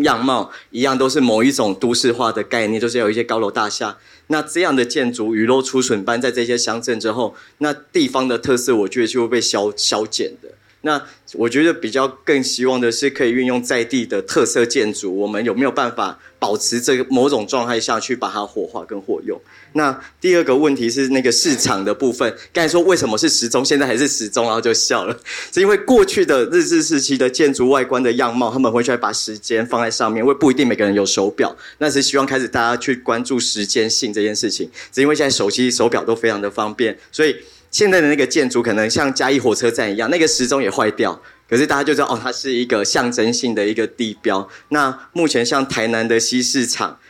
[0.02, 3.96] 样貌一样，都是某一种都市化的概念，就是有一些高楼大厦。
[4.26, 10.48] 那这样的建筑雨露出笋般在这些乡镇之后，那地方的特色，我觉得就会被消消减的。
[10.85, 19.40] 那我觉得比较更希望的是，可以运用在地的特色建筑，我们有没有办法保持这个某种状态下去把它活化跟活用？
[19.73, 25.18] 那第二个问题是那个市场的部分，刚才说为什么是时钟，现在还是时钟，然后就笑了，
[25.51, 37.35] 是因为过去的日治时期的建筑外观的样貌，他们会去来把时间放在上面，因为不一定每个人有手表，那是希望开始大家去关注时间性这件事情，是因为现在手机手表都非常的方便，所以。
[37.74, 44.48] 现在的那个建筑可能像嘉义火车站一样，那个时钟也坏掉，可是大家就知道哦，它是一个象征性的一个地标。
[44.68, 47.00] 那目前像台南的西市场，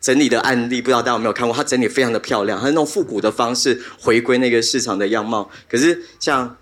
[0.00, 1.56] 整理的案例，不知道大家有没有看过？
[1.56, 5.48] 它整理非常的漂亮，它是那种复古的方式回归那个市场的样貌。
[5.70, 6.56] 可是像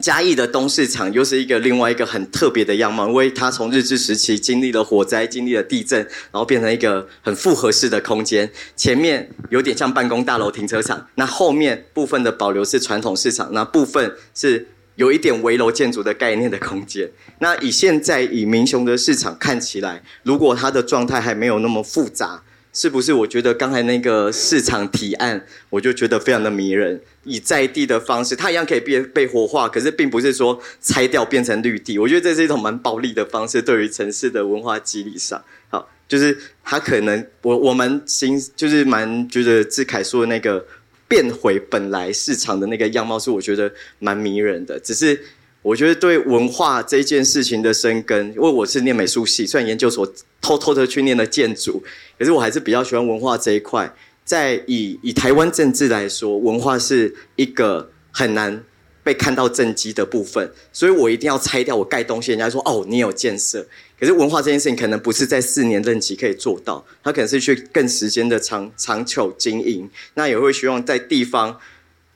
[0.00, 5.98] 嘉义的东市场又是一个另外一个很特别的样貌，因为它从日治时期经历了火灾、经历了地震，
[6.30, 8.48] 然后变成一个很复合式的空间。
[8.76, 17.10] 前面有点像办公大楼、停车场，那后面部分的保留是传统市场，那部分是有一点围楼建筑的概念的空间。
[17.40, 22.44] 那以现在以民雄的市场看起来，如果它的状态还没有那么复杂。
[22.72, 23.12] 是不是？
[23.12, 27.00] 我觉得刚才那个市场提案，我就觉得非常的迷人。
[27.24, 31.98] 以在地的方式，它一样可以变被活化，可是并不是说拆掉变成绿地。
[31.98, 40.64] 我觉得这是一种蛮暴力的方式，对于城市的文化肌理上，好，就是它可能我我们心就是蛮觉得智凯说的那个
[41.08, 44.78] 变回本来市场的那个样貌，是我觉得蛮迷人的。
[44.80, 45.20] 只是。
[45.68, 51.82] 我觉得对文化这件事情的生根，因为我是念美术系，虽然研究所偷偷的去念了建筑，
[52.18, 53.94] 可是我还是比较喜欢文化这一块。
[54.24, 58.64] 在以以台湾政治来说，文化是一个很难
[59.04, 63.66] 被看到政绩的部分，所以我一定要拆掉我盖东西，人家说哦，你有建设。
[64.00, 69.86] 可是文化这件事情可能不是在四年任期可以做到，它可能是去更时间的长长久经营。
[70.14, 71.60] 那也会希望在地方。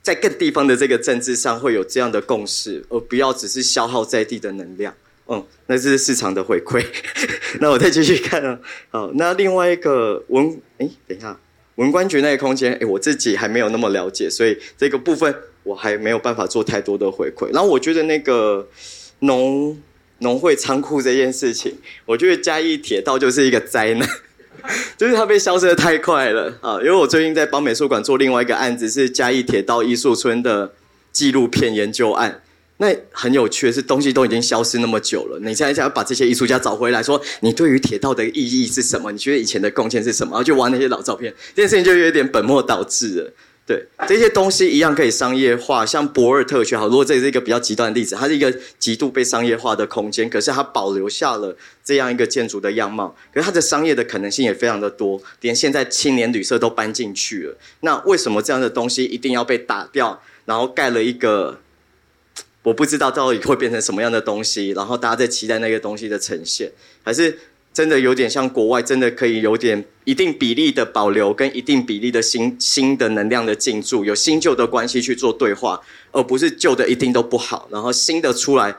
[0.03, 4.93] 在更地方的这个政治上会有这样的共识，而不要只是消耗在地的能量。
[5.27, 6.85] 嗯，那这是市场的回馈。
[7.61, 8.59] 那我再继续看啊。
[8.89, 11.39] 好，那另外一个文，哎，等一下，
[11.75, 17.49] 文官局那个空间，哎，我自己还没有那么了解，所以这个部分我还没有办法做太多的回馈。
[17.53, 18.67] 然后我觉得那个
[19.19, 19.81] 农
[20.19, 24.09] 农会仓库这件事情，我觉得嘉义铁道就是一个灾难。
[24.97, 26.77] 就是它被消失的太快了啊！
[26.79, 30.73] 因为我最近在帮美术馆做另外一个案子，是嘉义铁道艺术村的
[31.11, 32.41] 纪录片研究案。
[32.77, 39.11] 那很有趣的是，东西都已经消失那么久了，你现在想要把这些艺术家找回来，说你对于铁道的意义是什么？
[39.11, 40.43] 你觉得以前的贡献是什么？
[40.43, 43.33] 就玩那些老照片，这件事情就有点本末倒置了。
[43.65, 57.57] 对，这些东西一样可以商业化，像博尔特区好，如果这是一个比较极端的例子，它是一个极度被商业化的空间，可是它保留下了这样一个建筑的样貌，可是它的商业的可能性也非常的多，连现在青年旅社都搬进去了。
[57.79, 61.59] 那为什么这样的东西一定要被打掉，然后盖了一个，
[62.63, 66.69] 我不知道到底会变成什么样的东西，然后大家在期待那个东西的呈现，
[67.01, 67.39] 还是？
[67.73, 75.81] 真的有点像国外，真的可以有点一定比例的保留，跟一定比例的新新的能量的进驻，有新旧的关系去做对话，
[76.11, 78.75] 而不是旧的一定都不好，然后新的出来，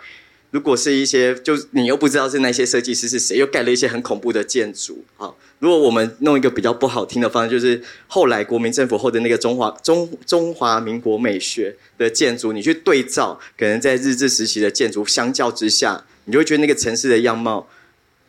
[0.53, 17.67] 如果是一些，就你又不知道是那些设计师是谁，又盖了一些很恐怖的建筑，好，如果我们弄一个比较不好听的方式，就是后来国民政府后的那个中华中中华民国美学的建筑，你去对照，可能在日治时期的建筑相较之下，你就会觉得那个城市的样貌，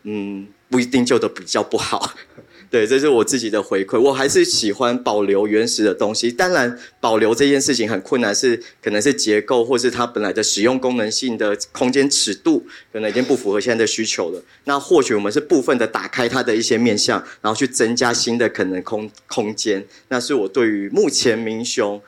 [0.02, 0.48] 嗯。
[0.70, 2.16] 不一定就的比较不好，
[2.72, 4.00] 对，这是我自己的回馈。
[4.00, 6.32] 我还是喜欢保留原始的东西。
[6.32, 14.44] 当然，保留这件事情很困难，是可能是结构，或是它本来的使用功能性的空间尺度，可能已经不符合现在的需求了。
[14.66, 19.86] 那或许我们是部分的打开它的一些面向，然后去增加新的可能空空间。
[20.10, 22.02] 那是我对于目前民雄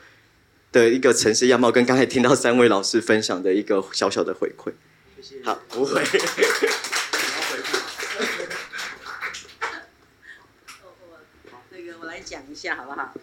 [0.72, 4.72] 的一个城市样貌，跟刚才听到三位老师分享的一个小小的回馈。
[5.22, 5.44] 谢谢。
[5.44, 6.02] 好，不会。
[12.18, 13.14] 来讲一下好不好？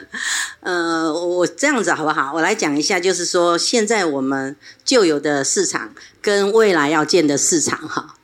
[0.60, 2.30] 呃，我这样子好不好？
[2.34, 4.54] 我来讲一下，就是说现在我们
[4.84, 8.16] 旧有的市场跟未来要建的市场哈。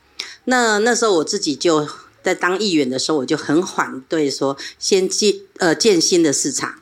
[0.43, 1.89] 那那时候我自己就
[2.21, 6.75] 在当议员的时候，我就很反对说先建呃建新的市场，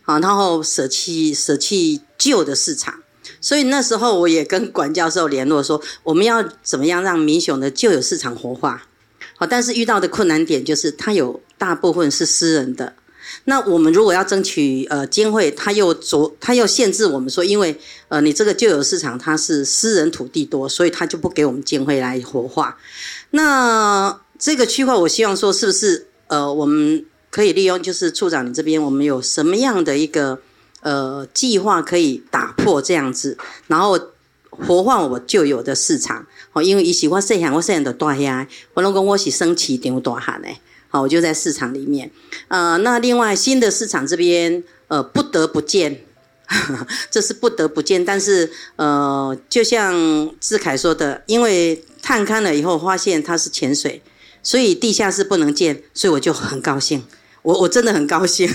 [0.00, 3.02] 好，然后舍弃舍弃旧的市场。
[3.42, 8.86] 所以那时候我也跟管教授联络说，我们要怎么样让民雄的旧有市场活化？
[9.36, 11.42] 好，但是遇到的困难点就是它有。
[11.58, 12.94] 大部分是私人的，
[13.44, 22.76] 那我们如果要争取呃经费，他又着他又限制我们说，因为呃你这个旧有市场它是私人土地多，所以他就不给我们经费来活化。
[23.30, 30.38] 那这个区块，我希望说是不是呃我们可以利用，就是处长你这边，我们有什么样的一个
[30.80, 33.36] 呃计划可以打破这样子，
[33.66, 33.98] 然后
[34.50, 36.26] 活化我旧有的市场？
[36.52, 40.60] 哦，因为以前我细汉我细汉就住遐，我拢讲我是生市场大汉诶。
[41.00, 42.10] 我就在市场里面。
[42.48, 46.04] 呃，那另外新的市场这边，呃，不得不建，
[47.10, 48.04] 这是不得不建。
[48.04, 54.02] 但是，呃，就像志凯说的，因为探勘了以后发现它是浅水，
[54.42, 57.04] 所以地下室不能建，所以我就很高兴。
[57.42, 58.52] 我我真的很高兴。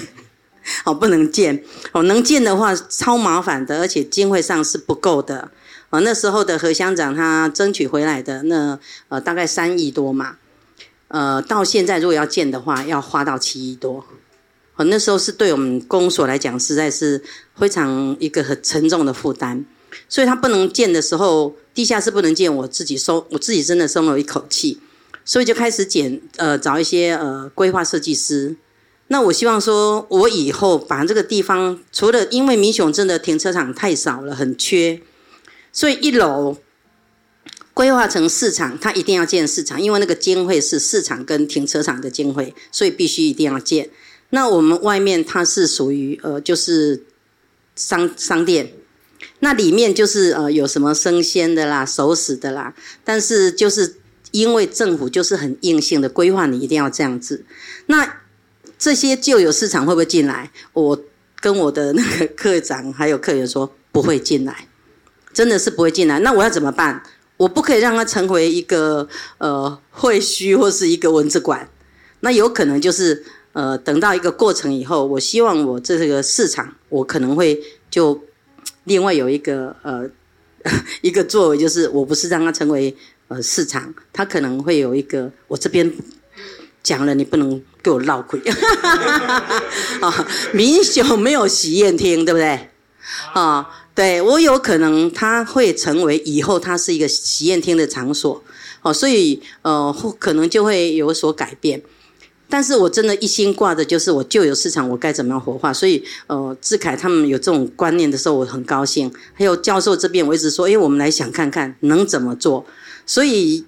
[0.84, 1.64] 好，不能建。
[1.92, 5.50] 哦，能建的话超麻烦的，而且经费上是不够的。
[5.90, 8.80] 呃，那时候的何乡长他争取回来的那
[9.10, 10.38] 呃大概三亿多嘛。
[11.12, 14.04] 呃，到现在如果要建的话，要花到七亿多。
[14.76, 17.22] 哦，那时候是对我们公所来讲，实在是
[17.56, 19.66] 非常一个很沉重的负担。
[20.08, 24.80] 所以他不能建的时候，地下室不能建，我自己松，我自己真的松了一口气。
[25.26, 28.56] 所以就开始捡，呃，找一些呃规划设计师。
[29.08, 35.02] 那我希望说，我以后把这个地方，除了因为民雄镇的停车场太少了，很缺，
[35.74, 36.56] 所以一楼
[37.74, 43.90] 规划成市场，它一定要建市场，因为那个经费是市场跟停车场的经费，所以必须一定要建。
[44.30, 47.04] 那我们外面它是属于呃，就是
[47.76, 48.74] 商商店，
[49.40, 53.96] 那里面就是呃有什么生鲜的啦、熟食的啦，但是就是
[54.32, 57.46] 因为政府就是很硬性的规划，你一定要这样子，
[57.88, 58.18] 那。
[58.84, 60.50] 这些旧有市场会不会进来？
[60.74, 61.00] 我
[61.40, 64.68] 跟我的那个课长还有客人说不会进来，
[65.32, 66.18] 真的是不会进来。
[66.22, 67.04] 那我要怎么办？
[67.42, 69.08] 我不可以让它成为一个
[69.40, 71.68] 呃废墟或是一个蚊子馆。
[72.20, 73.24] 那有可能就是
[73.54, 78.22] 呃等到一个过程以后，我希望我这个市场我可能会就
[78.84, 80.08] 另外有一个呃
[81.02, 82.96] 一个作为，就是我不是让它成为
[83.28, 85.92] 呃市场，它可能会有一个我这边。
[86.84, 88.42] 讲了，你不能给我闹鬼。
[90.02, 92.72] 啊，民雄没有喜宴厅，对不对？
[93.34, 98.44] 啊，对，我有可能它会成为以后它是一个喜宴厅的场所，
[98.82, 101.82] 哦，所以呃，可能就会有所改变。
[102.50, 105.74] 但是我真的一心挂的就是我旧有市场，我该怎么样活化？
[105.74, 109.12] 所以呃，志凯他们有这种观念的时候，我很高兴。
[109.34, 112.66] 还有教授这边，我一直说，哎，我们来想看看能怎么做。
[113.06, 113.66] 所以。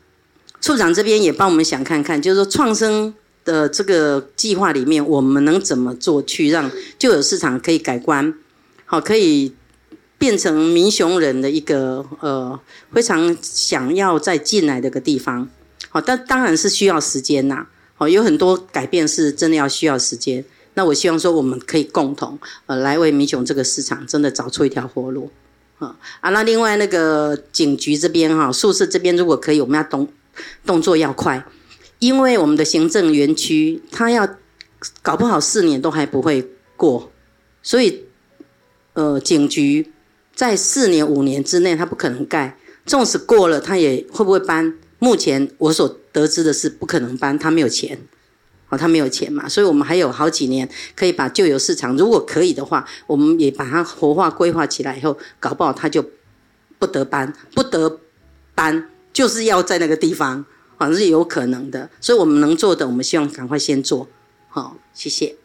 [0.62, 3.14] 处长这边也帮我们想看看，就是说创生
[3.44, 8.34] 的这个计划里面，我们能怎么做去让旧有市场可以改观，
[8.86, 9.54] 好，可以
[10.24, 12.58] 变成民雄人的一个呃
[12.94, 15.50] 非常想要再进来的一个地方，
[15.90, 20.46] 好，但当然是需要时间呐，好，有很多改变是真的要需要时间。
[20.76, 25.30] 那我希望说我们可以共同呃来为民雄这个市场真的找出一条活路，
[25.80, 30.08] 啊啊，那另外那个警局这边哈，宿舍这边如果可以，我们要动。
[30.66, 31.46] 动作要快，
[32.00, 34.28] 因为我们的行政园区，它要
[35.04, 37.12] 搞不好四年都还不会过，
[37.62, 38.06] 所以，
[38.94, 39.93] 呃，警局
[40.36, 42.58] 在四年五年之内，它不可能盖。
[42.86, 44.78] 纵使过了，它也会不会搬？
[45.00, 47.98] 目前我所得知的是不可能搬，它没有钱，
[48.70, 56.06] 哦，它没有钱嘛，所以我们还有好几年可以把旧有市场，如果可以的话，我们也把它活化规划起来以后，搞不好它就
[56.78, 58.00] 不得搬，不得
[58.56, 58.90] 搬。
[59.14, 60.44] 就是要在那个地方，
[60.78, 64.08] 反正是有可能的，所以我们能做的，我们希望赶快先做。
[64.50, 65.36] 好，谢谢。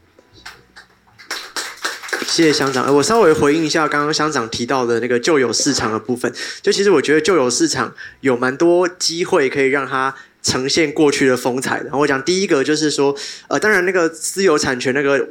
[2.39, 2.95] 谢谢乡长。
[2.95, 6.33] 我稍微回应一下刚刚乡长提到的那个旧有市场的部分。
[6.63, 11.87] 就其实我觉得旧有市场有蛮多机会可以让它呈现过去的风采的。
[11.87, 13.13] 然后我讲第一个就是说，
[13.49, 15.29] 呃，当然那个私有产权那个。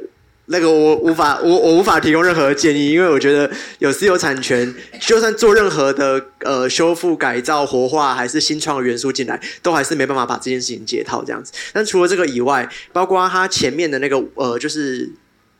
[0.50, 3.50] 那个我无法，我我无法提供任何建议，因为我觉得
[3.80, 11.52] 有私有产权，就算做任何的呃修复、改造、活化，还是新创元素进来，都还是没办法把这件事情解套这样子。
[11.74, 15.10] 但除了这个以外，包括它前面的那个呃，就是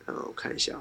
[0.06, 0.72] 呃，我看一下，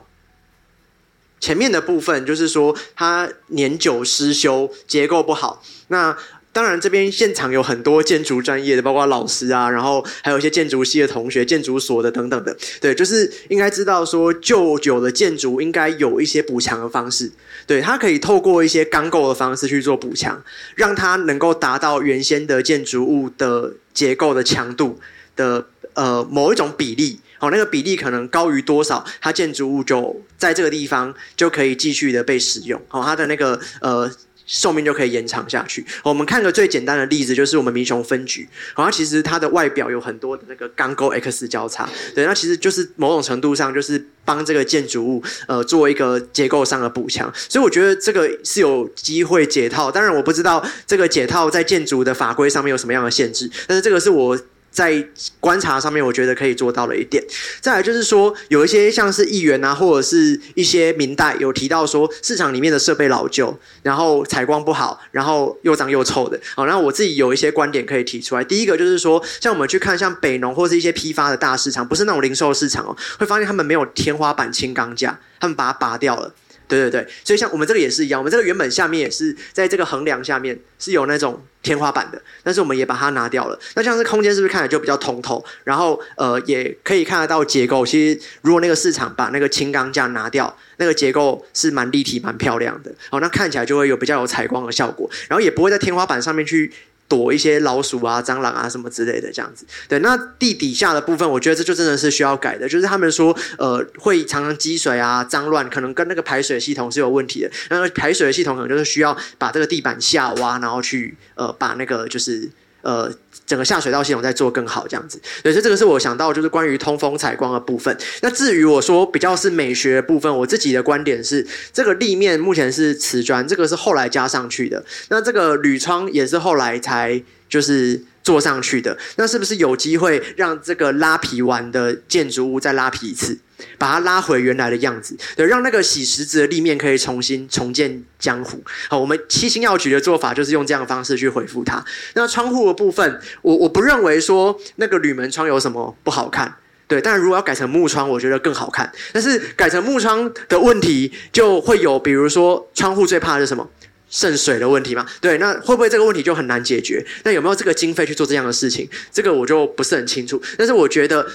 [1.40, 6.18] 前面的部分就是说它年久失修，结构不好，那。
[6.54, 12.58] 当然，这边现场有很多建筑专业的，包括老师啊，然后还有一些建筑系的同学、建筑所的等等的。
[12.82, 17.32] 对，就是应该知道说，旧有的建筑应该有一些补强的方式。
[17.68, 25.00] 对，它可以透过一些钢构的方式去做补强，让它能够达到原先的建筑物的结构的强度
[25.36, 27.20] 的呃某一种比例。
[27.38, 32.82] 好，那个比例可能高于多少，它建筑物就在这个地方就可以继续的被使用。
[32.88, 34.12] 好，它的那个呃。
[34.50, 35.86] 寿命就可以延长下去。
[36.02, 38.48] 我们看个最简单的例子，就是我们民雄分局。
[38.74, 47.30] 好，它其实它的外表有很多的那个钢构 X 交叉，对，那其实就是某种程度上就是帮这个建筑物呃做一个结构上的补强。
[47.50, 49.92] 所以我觉得这个是有机会解套。
[49.92, 54.40] 当然我不知道这个解套在建筑的法规上面有什么样的限制，但是这个是我。
[54.78, 55.04] 在
[55.40, 57.24] 观察上面，我觉得可以做到了一点。
[57.60, 66.40] 再来就是说，有一些像是议员啊，或者是一些民代有提到说，市场里面的设备老旧，然后采光不好，然后又脏又臭的。
[66.56, 68.44] 好，那我自己有一些观点可以提出来。
[68.44, 76.32] 第一个就是说，像我们去看像北农或是一些批发的大市场，不是那种零售市场哦，会发现他们没有天花板轻钢架，他们把它拔掉了。
[76.68, 83.58] 对对对，所以像我们这个也是一样，我们这个原本下面也是在这个横梁下面是有那种天花板的，但是我们也把它拿掉了。
[83.76, 85.44] 那像是空间是不是看起来就比较通透？
[85.64, 87.86] 然后呃，也可以看得到结构。
[87.86, 92.94] 其实如果那个市场把那个轻钢架拿掉，那个结构是蛮立体、蛮漂亮的。
[93.10, 96.72] 好，那看起来就会有比较有采光的效果，然后也不会在天花板上面去
[97.08, 99.66] 躲一些老鼠啊、蟑螂啊什么之类的这样子。
[99.88, 107.52] 对，那地底下的部分，我觉得这就真的是需要改的，就是他们说呃会常常积水啊、脏乱，可能跟那个排水系统是有问题的。
[107.70, 112.50] 那排水系统可能就是需要把这个地板下挖，然后去呃把那个就是
[112.82, 113.12] 呃。
[113.48, 117.98] 整个下水道系统再做更好，这样子，所以这个是我想到就是关于通风采光的部分。
[118.22, 124.84] 那至于我说比较是美学的部分，我自己的观点是，这个立面目前是瓷砖，这个是后来加上去的。
[125.08, 128.98] 那这个铝窗也是后来才就是做上去的。
[129.16, 133.40] 那是不是有机会让这个拉皮完的建筑物再拉皮一次？
[133.78, 138.64] 把它拉回原来的样子，对，让那个洗石子的立面可以重新重见江湖。
[138.90, 141.84] 好，我们七星药局的做法就是用这样的方式去回复它。
[142.14, 146.54] 那窗户的部分，我我不认为说那个铝门窗有什么不好看，
[146.88, 148.92] 对，但如果要改成木窗，我觉得更好看。
[149.12, 153.70] 但是改成木窗的问题就会有，比如说窗户最怕的是什么？
[154.10, 157.06] 渗水的问题嘛，对，那会不会这个问题就很难解决？
[157.24, 158.88] 那有没有这个经费去做这样的事情？
[159.12, 160.42] 这个我就不是很清楚。
[160.58, 161.28] 但是我觉得。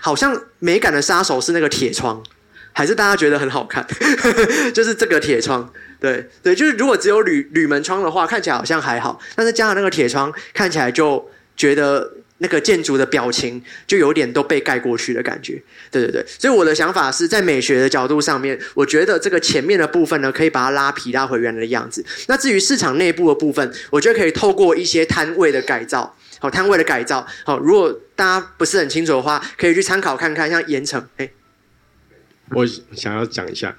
[0.00, 2.22] 好像美感的杀手是那个铁窗，
[2.72, 3.86] 还是大家觉得很好看？
[4.72, 5.70] 就是这个铁窗，
[6.00, 15.60] 对对，就是如果只有铝铝门窗的话，看起来好像还好，但是加上那个铁窗，看起来就觉得那个建筑的表情就有点都被盖过去的感觉。
[15.90, 22.04] 对对对，所以我的想法是在美学的角度上面，我觉得这个前面的部分呢，可以把它拉皮拉回原来的样子。
[22.28, 26.14] 那至于市场内部的部分，我觉得可以透过一些摊位的改造。
[26.38, 27.26] 好，摊位的改造。
[27.44, 31.00] 好，如果大家不是很清楚的话，可以去参考看看，像盐城。
[31.18, 31.30] 哎，
[32.50, 33.72] 我想要讲一下。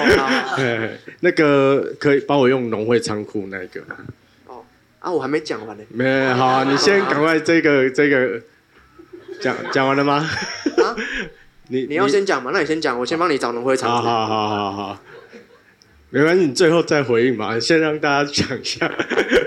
[1.20, 3.80] 那个可以帮我用农会仓库那个。
[4.46, 4.62] 哦，
[5.00, 5.82] 啊，我还没讲完呢。
[5.88, 8.38] 没，好啊，你先赶快这个这个
[9.40, 10.16] 讲讲完了吗？
[10.84, 10.94] 啊？
[11.68, 12.50] 你你要先讲嘛？
[12.52, 14.06] 那你先讲，我先帮你找农会仓库。
[14.06, 15.00] 好好好好好，
[16.10, 17.58] 没关系，你最后再回应嘛。
[17.58, 18.92] 先让大家讲一下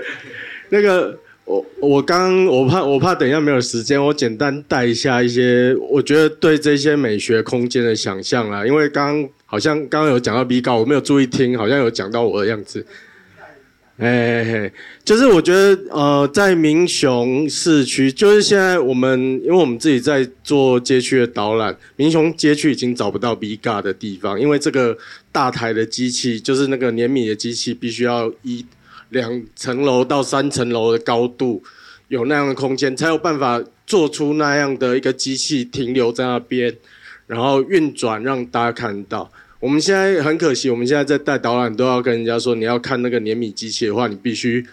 [0.70, 1.16] 那个。
[1.48, 8.66] 我我刚我怕我怕等一下没有时间，我简单带一下一些我觉得对这些美学空间的想象啦。
[8.66, 12.84] 因为刚好像刚刚有讲到 B 稿，我没有注意听，好像有讲到我的样子。
[13.96, 14.72] 哎嘿嘿，
[15.02, 24.96] 就是我觉得呃，在民雄市区，就是现在我们因为我们自己在做街区的导览，民雄街区已经找不到 B 嘎的地方，因为这个
[25.32, 28.66] 大台的机器，就是那个碾米的机器，必须要一。
[29.10, 31.62] 两层楼到三层楼的高度，
[32.08, 36.76] 有那样的空间，才有办法做出那样的一个机器停留在那边，
[37.26, 39.30] 然后运转让大家看到。
[39.60, 44.64] 我们现在很可惜，我们现在在带导览都要跟人家说，你要看那个碾米机器的话，你必须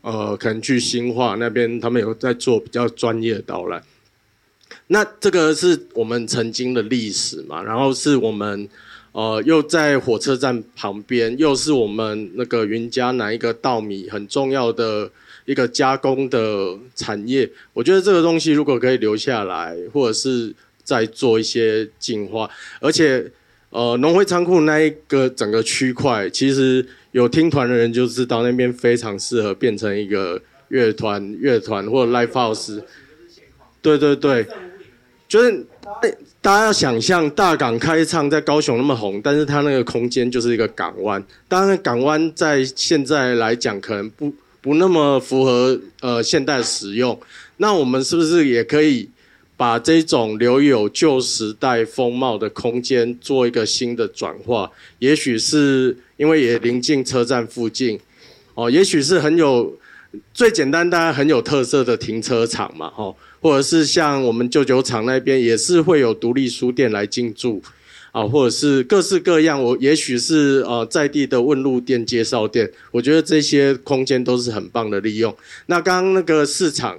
[0.00, 3.82] 呃，可能去新化那边，他们有在做比较专业的导览。
[4.86, 8.68] 那这个是我们曾经的历史嘛，然后是我们。
[9.12, 15.10] 呃，又在火车站旁边，又是我们那个云嘉南一个稻米很重要的
[15.44, 17.48] 一个加工的产业。
[17.72, 22.48] 我觉得这个东西如果可以留下来，或者是再做一些进化，
[22.80, 23.30] 而且
[23.70, 32.82] 呃，农会仓库那一个整个区块，其实有听团的人就知道那边非常适合变成一个乐团、乐团或者 live house。
[33.82, 34.46] 对对对，
[35.32, 35.66] 就是。
[36.40, 41.22] 大家要想象大港开唱在高雄那么红，但是它那个空间就是一个港湾。
[41.46, 47.18] 当然，港湾在现在来讲可能不不那么符合呃现代使用。
[47.58, 49.08] 那我们是不是也可以
[49.56, 54.70] 把这种留有旧时代风貌的空间做一个新的转化？
[54.98, 57.98] 也许是因为也临近车站附近，
[58.54, 59.78] 哦，也许是很有
[60.34, 63.16] 最简单、大家很有特色的停车场嘛，吼。
[63.42, 67.60] 或者是像我们旧酒厂那边，也是会有独立书店来进驻，
[68.12, 75.36] 啊，或者是各式各样，我也许是呃在地的问路店、介绍店，我觉得这些空间都是很棒的利用。
[75.66, 76.96] 那刚刚那个市场，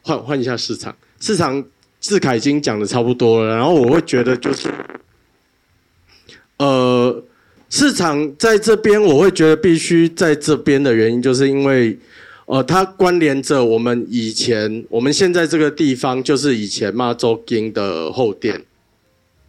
[0.00, 1.62] 换换一下市场，市场
[2.00, 4.70] 志凯已经讲的差不多了，然后我会觉得就是，
[6.56, 7.22] 呃，
[7.68, 11.98] 市场在这边，我会觉得必须在这边的原因，就是因为。
[12.46, 18.62] 呃，它关联着我们以前，我们现在这个地方就是以前妈祖经的后殿。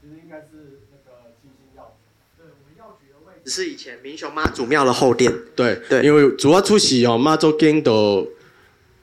[0.01, 2.37] 其实应该是那个七星药局。
[2.37, 5.29] 对，我们药局的位置是以前民雄妈祖庙的后殿。
[5.55, 7.91] 对对，因为主要出席哦，妈祖经的，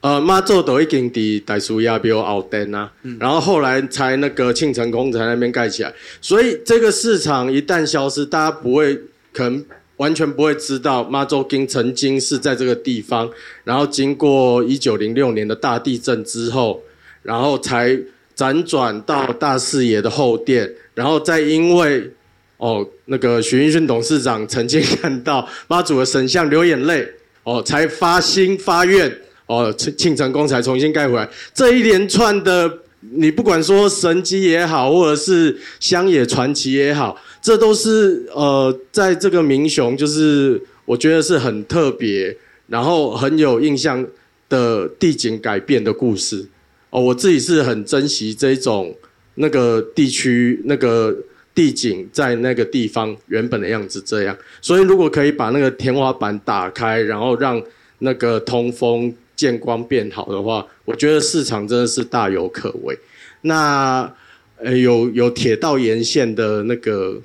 [0.01, 8.99] 呃，妈祖都已经伫大师爷庙后殿啊，嗯、然后后来才那个庆成宫才那边盖起来，所以这个市场一旦消失，大家不会
[9.31, 9.63] 可能。
[9.97, 13.29] 完全不会知道妈祖经曾经是在这个地方，
[13.63, 16.81] 然后经过一九零六年的大地震之后，
[17.21, 17.97] 然后才
[18.35, 22.11] 辗转到大四爷的后殿，然后再因为
[22.57, 27.07] 哦那个许英勋董事长曾经看到妈祖的神像流眼泪，
[27.43, 29.15] 哦才发心发愿，
[29.45, 31.29] 哦庆，庆成功才重新盖回来。
[31.53, 32.79] 这一连串的，
[33.11, 42.35] 你不管说神迹也好，或者是乡野传奇也好，这都是呃，在这个民雄，就是我觉得是很特别，
[42.65, 44.03] 然后很有印象
[44.49, 46.43] 的地景改变的故事。
[46.89, 48.95] 哦，我自己是很珍惜这种
[49.35, 51.15] 那个地区那个。
[51.55, 57.61] 地景在那个地方原本的样子这样，所以如果可以把那个天花板打开，然后让
[57.99, 62.97] 那个通风、见光变好的话，我觉得市场真的是大有可为。
[63.41, 64.11] 那
[64.57, 67.21] 呃，有有铁道沿线的那个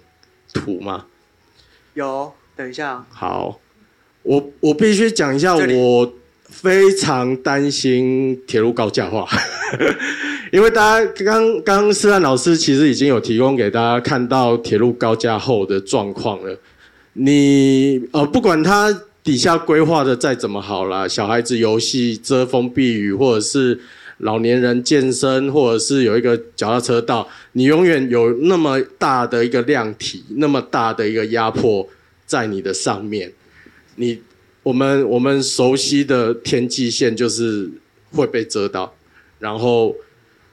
[0.61, 1.07] 图吗？
[1.95, 3.05] 有，等一下。
[3.11, 3.59] 好，
[4.23, 6.13] 我我必须讲一下，我
[6.49, 9.27] 非常担心铁路高架化。
[10.51, 16.59] 因为大家刚刚思安老师其实已经有提供给大家看到铁路高架后的状况了。
[17.13, 23.79] 你呃，不管它底下规划的再怎么好啦，小孩子游戏遮风避雨，或者是
[24.19, 31.89] 老年人健身，或者是有一个脚踏车道，你永远有那么大的一个量体，那么大的一个压迫
[32.27, 33.33] 在你的上面。
[33.97, 34.21] 你
[34.62, 37.71] 我们我们熟悉的天际线就是
[38.12, 38.95] 会被遮到，
[39.39, 39.95] 然后。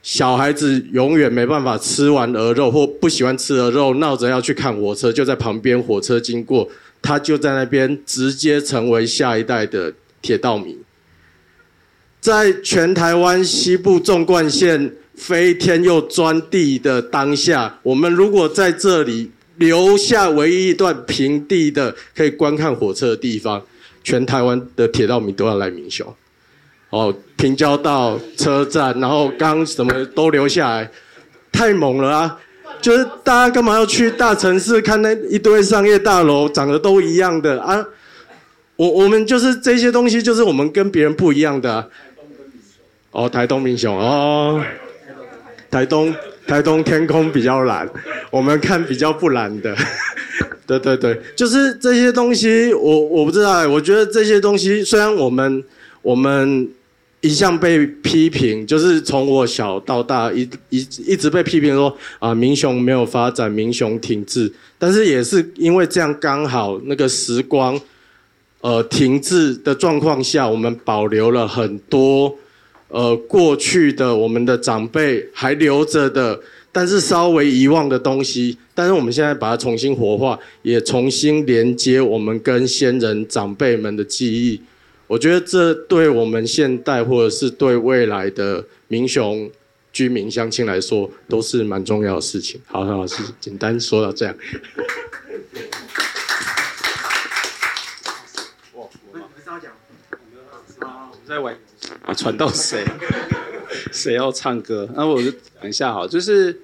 [0.08, 6.70] 小孩子永远没办法吃完鹅肉，或不喜欢吃鹅肉，闹着要去看火车，就在旁边火车经过，
[7.02, 9.92] 他就在那边直接成为下一代的
[10.22, 10.78] 铁道迷。
[12.26, 23.62] 在全台湾西部纵贯线飞天又钻地的当下，我们如果在这里留下唯一一段平地的可以观看火车的地方，
[24.04, 26.12] 全台湾的铁道迷都要来民雄。
[26.90, 30.90] 哦，平交道、车站，然后刚什么都留下来，
[31.52, 32.40] 太猛了啊！
[32.82, 37.86] 就是大家干嘛要去大城市看那一堆商业大楼，长得都一样的啊？
[38.78, 41.88] 我我们就是这些东西，就是我们跟别人不一样的。
[43.16, 44.62] 哦，台东民雄哦，
[45.72, 46.14] 台东
[46.46, 47.90] 台东天空比较蓝，
[48.30, 49.76] 我们看比较不蓝的。
[50.68, 55.64] 对对对，就是这些东西，我我不知道，我觉得这些东西虽然我们
[56.02, 56.70] 我们。
[57.22, 64.52] 一向被批评，就是从我小到大一一一直被批评说啊，民雄没有发展，民雄停滞。
[64.78, 67.82] 但是也是因为这样，刚好那个时光，
[68.62, 72.32] 呃，停滞的状况下，我们保留了很多
[72.96, 76.40] 呃过去的我们的长辈还留着的，
[76.72, 78.58] 但是稍微遗忘的东西。
[78.74, 84.62] 但是我们现在把它重新活化，也重新连接我们跟先人长辈们的记忆。
[85.08, 89.52] 我觉得这对我们现代或者是对未来的民雄
[89.92, 92.62] 居民乡亲来说，都是蛮重要的事情。
[92.66, 94.34] 好，老师，简单说到这样。
[98.74, 99.74] 我们稍讲，
[100.80, 101.54] 我们在玩
[102.06, 102.84] 啊，传到谁？
[103.92, 104.90] 谁要唱歌？
[104.96, 106.62] 那我就讲一下哈，就是，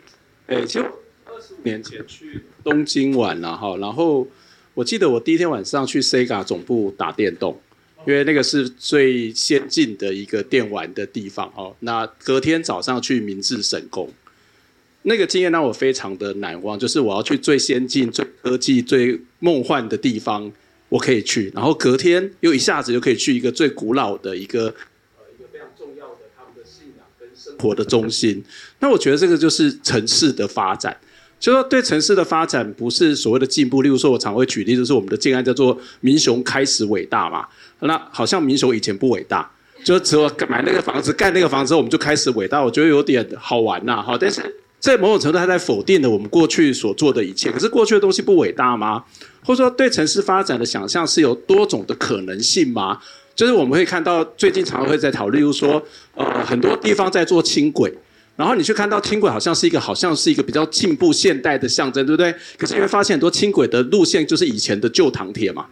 [0.48, 0.86] 诶，其实
[1.26, 4.28] 二十年前去东京玩了哈，然后
[4.74, 7.60] 我记得我第一天晚上去 Sega 总部打电动。
[8.08, 11.76] 因为那个是最先进的一个电玩的地方哦。
[11.82, 14.12] 那隔天早上去明治神宫，
[15.04, 16.80] 那个经验让我非常的难忘。
[16.80, 20.52] 就是我要去最先进、最科技、最梦幻的地方，
[20.90, 21.52] 我可以去。
[21.54, 24.72] 然后隔天又一下子就可以去一个最古老的一个
[25.54, 28.44] 非常重要的他们的信仰跟生活的中心。
[28.80, 30.98] 那我觉得这个就是城市的发展。
[31.40, 33.82] 就说对城市的发展不是所谓的进步。
[33.82, 37.48] 例如说，我常会举例，就是我们的建案叫做民雄开始伟大嘛。
[37.80, 39.50] 那好像民雄以前不伟大，
[39.84, 42.64] 就只有买那个房子、盖那个房子，我们就开始伟大。
[42.64, 44.16] 我觉得有点好玩呐，哈。
[44.22, 44.40] 但是
[44.80, 47.52] 在某种程度，它在否定了我们过去所做的一切。
[47.52, 49.04] 可是过去的东西不伟大吗？
[49.44, 53.00] 或者说，对城市发展的想象是有多种的可能性吗？
[53.42, 55.84] 就是我们会看到最近常常会在讨论，例如说，
[56.14, 57.92] 呃，很多地方在做轻轨，
[58.36, 62.32] 然后你去看到轻轨好像是一个好像是一个比较进步现代的象征，对不对？
[62.56, 65.66] 可是你会发现很多轻轨的路线就是以前的旧糖铁嘛。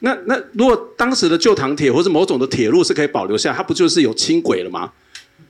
[0.00, 4.90] 那那如果当时的旧糖铁或者某种的铁路是可以保留下，它不就是有轻轨了吗？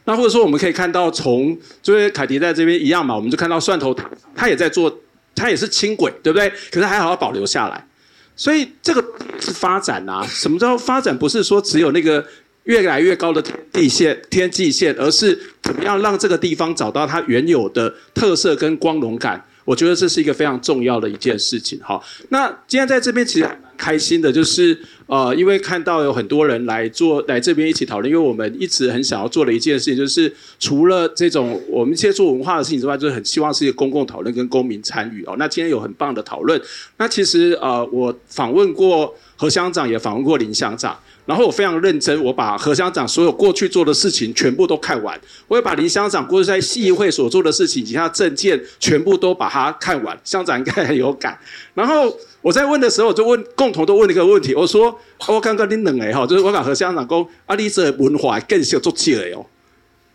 [0.05, 4.95] 那或者说我们可以看到从，就是凯迪在这边一样嘛，我们就看到蒜头塔，它也在做，
[5.35, 6.53] 它也是轻轨，对不对？
[6.71, 7.89] 可是还好要保留下来，
[8.37, 9.05] 所以这个
[9.41, 10.25] 是发展啊。
[10.29, 11.17] 什么叫发展？
[11.19, 12.25] 不是说只有那个
[12.65, 19.45] 越来越高的地线、天际线，而是怎么样让这个地方找到它原有的特色跟光荣感。
[19.67, 21.79] 我觉得这是一个非常重要的一件事情。
[21.81, 23.47] 哈，那今天在这边其实。
[23.79, 28.11] 开心的就是，呃，因为看到有很多人来做，来这边一起讨论。
[28.11, 35.37] 因为我们一直很想要做的一件事情，就是除了这种我们一些做文化的事情之外，就是很希望是一个公共讨论跟公民参与哦。
[35.39, 36.59] 那今天有很棒的讨论。
[36.97, 40.99] 那其实呃，我访问过何乡长，也访问过林乡长。
[41.27, 50.17] 然后我非常认真，我把何乡长所有过去做的事情全部都看完，我也把林乡长过去在信义会所做的事情以及他政见全部都把它看完。
[50.23, 51.37] 乡长应该很有感。
[51.75, 54.97] 然后我在问的时候，就问共同都问了一个问题，我说：
[55.27, 59.45] 我刚刚你两个哈，就是我跟何乡长讲，啊，你这文化更是做起来哦。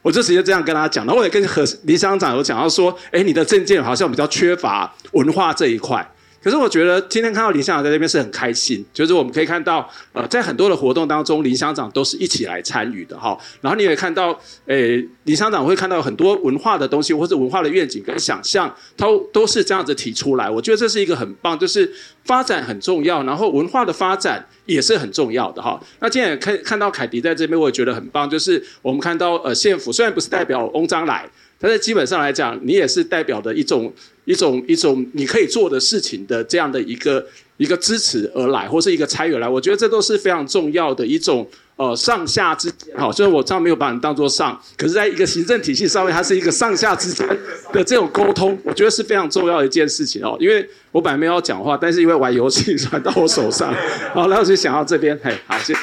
[0.01, 6.09] 我就直接这样跟他讲，然后我也跟何林乡长有讲到说，哎，你的政见好像比较缺乏文化这一块。
[6.43, 13.37] 可是我觉得今天看到林乡长在这边是很开心，就是我们可以看到，呃，在很多的活动当中，林乡长都是一起来参与的哈。
[13.61, 14.35] 然后你也看到，
[14.65, 20.49] 诶，林乡长会看到很多文化的东西，或者文化的愿景跟想象，都都是这样子提出来。
[20.49, 21.91] 我觉得这是一个很棒，就是
[22.25, 25.79] 发展很重要，然后文化的发展也是很重要的哈。
[25.99, 31.29] 那今天也看看到凯迪在这边，我也觉得很棒，就是我们看到呃县府虽然不是代表翁章来。
[31.61, 33.93] 但是基本上来讲，你也是代表的一种
[34.25, 37.25] 一种一种你可以做的事情的这样的一个
[37.57, 42.95] 一个支持而来，或是一个参与来，我觉得这都是非常重要的一种呃上下之间。
[42.97, 47.27] 好，虽然我这样没有把你当做上，可是在一个行政体系上面，它是一个上下之间
[47.71, 50.35] 的这种沟通，我觉得是非常重要的一件事情哦。
[50.39, 53.71] 因为我本来没有讲话，但是因为玩游戏传到我手上，
[54.13, 55.79] 好，然后就想到这边，嘿，好，谢谢。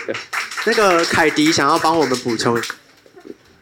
[0.66, 2.60] 那个凯迪想要帮我们补充。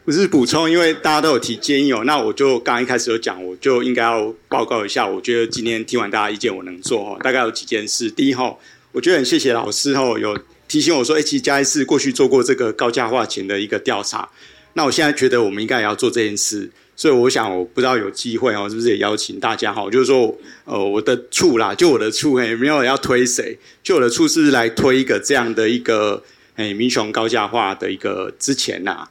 [0.07, 5.05] 不是补充，因为大家都有提建议哦，那我就刚刚一开始有讲，我就应该要报告一下。
[5.05, 8.09] 我觉得今天听完大家意见，我能做哦，大概有几件事。
[8.09, 8.55] 第一哈，
[8.93, 14.29] 我觉得很谢谢老师，有提醒我说，哎，其实嘉义市过去做过这个高价化前的一个调查。
[14.75, 20.33] 那我现在觉得我们应该也要做这件事，所以我想，我不知道有机会哦，是不是也邀请大家哈，就是说，
[20.63, 26.23] 呃，我的处啦，就我的处，哎，没有要推谁，就我的处是来推一个这样的一个，
[26.55, 29.05] 哎，民雄高价化的一个之前呐。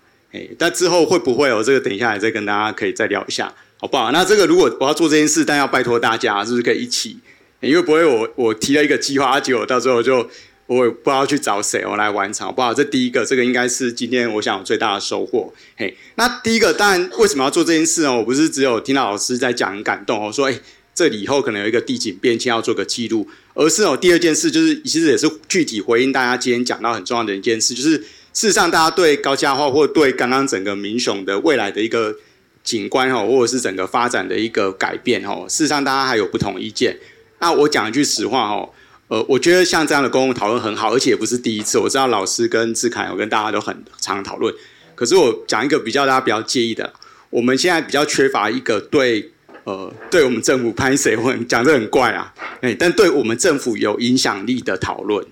[0.59, 1.80] 但之后会不会有这个？
[1.80, 4.11] 等一下再跟大家可以再聊一下，好不好？
[4.11, 7.18] 那这个如果我要做这件事，但要拜托大家，是不是可以一起？
[7.61, 10.28] 因为不会我我提了一个计划，结果到最后就
[10.66, 12.74] 我也不知道去找谁我来完成，好不好？
[12.74, 15.53] 这第一个，这个应该是今天我想最大的收获。
[15.76, 18.16] 嘿，那第一个当然为什么要做这件事呢？
[18.16, 20.61] 我不是只有听到老师在讲很感动哦，说哎，
[20.95, 28.03] 这里以后可能有一个地景变迁要做个记录，而是哦第二件事就是其实也是具体回应大家今天讲到很重要的一件事，就是。
[28.37, 32.14] 事实上，大家对高价化或对刚刚整个民雄的未来的一个
[32.62, 36.95] 景观哈，或者是整个发展的一个改变哈，事实上大家还有不同意见。
[37.39, 38.68] 那我讲一句实话哈，
[39.09, 41.78] 呃，我觉得像这样的公共讨论很好，而且也不是第一次。
[41.78, 44.55] 我知道老师跟志凯，我跟大家都很常讨论。
[44.95, 46.93] 可是我讲一个比较大家比较介意的，
[47.30, 49.30] 我们现在比较缺乏一个对
[49.64, 55.26] 呃对我们政府拍谁或讲这很怪啊，哎，但对我们政府有影响力的讨论。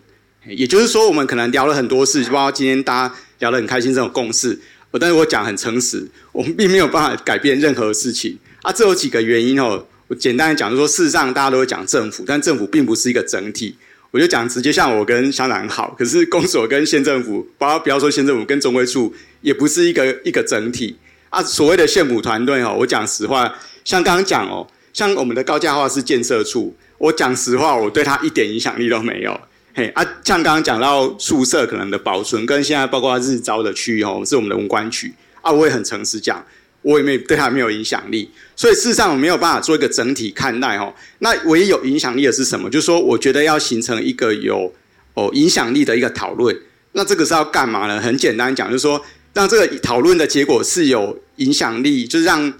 [0.46, 4.58] 也就是说，我们可能聊了很多事，包括今天大家聊得很开心这种共识。
[5.00, 8.70] 但是我讲很诚实，我们并没有办法改变任何事情啊。
[8.70, 9.84] 这有几个原因哦。
[10.06, 13.74] 我简单的讲，就说，事实上大家都会讲政府，但政府并不是一个整体。
[14.10, 20.96] 我就讲直接，像我跟乡长好，可是公所跟县政府，包括不要说县政府跟中规处，也不是一个一个整体
[21.30, 21.42] 啊。
[21.42, 23.52] 所谓的县府团队哦，我讲实话，
[23.84, 29.40] 像刚刚讲哦，像我们的高价化是建设处，我讲实话，我对他一点影响力都没有。
[29.76, 35.12] 嘿啊，像刚刚讲到宿舍可能的保存，跟现在包括日照的区域哦，是我们的文官区
[35.42, 36.44] 啊，我也很诚实讲，
[36.82, 40.94] 我也没对他没有影响力，所以事实上我没有办法做一个整体看待哦。
[41.18, 42.70] 那唯一有影响力的是什么？
[42.70, 44.72] 就是说，我觉得要形成一个有
[45.14, 46.56] 哦影响力的一个讨论，
[46.92, 48.00] 那这个是要干嘛呢？
[48.00, 52.52] 很简单讲，就是说，让这个讨论的结果是有影响力，就是让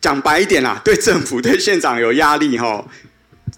[0.00, 2.86] 讲白一点啦，对政府对县长有压力哈，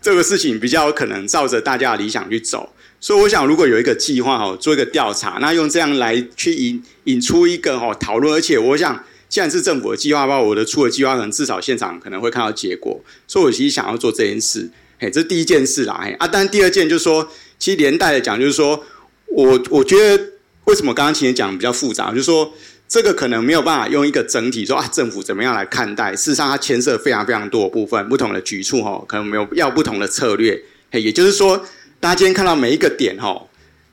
[0.01, 2.73] 这个事情比较可能照着大家的理想去走。
[3.03, 13.01] 所以我想，如果有一个计划哈，做一个调查，那用这样来去引引出一个哈讨论，而且我想，既然是政府的计划，包括我的出的计划，可能至少现场可能会看到结果。
[13.27, 16.29] 所以我其实想要做这件事，嘿，这第一件事啦，嘿啊。
[16.29, 17.29] 但第二件就是说，
[17.59, 18.85] 其实连带的讲，就是说
[19.27, 20.25] 我我觉得
[20.67, 22.55] 为什么刚刚前面讲比较复杂，就是说
[22.87, 26.15] 这个可能没有办法用一个整体说啊，政府怎么样来看待？
[26.15, 31.61] 事实上，它牵涉非常非常多的部分，不同的局处哈，可能没有要不同的策略，嘿，也就是说。
[32.03, 33.41] 大家今天看到每一个点，哈，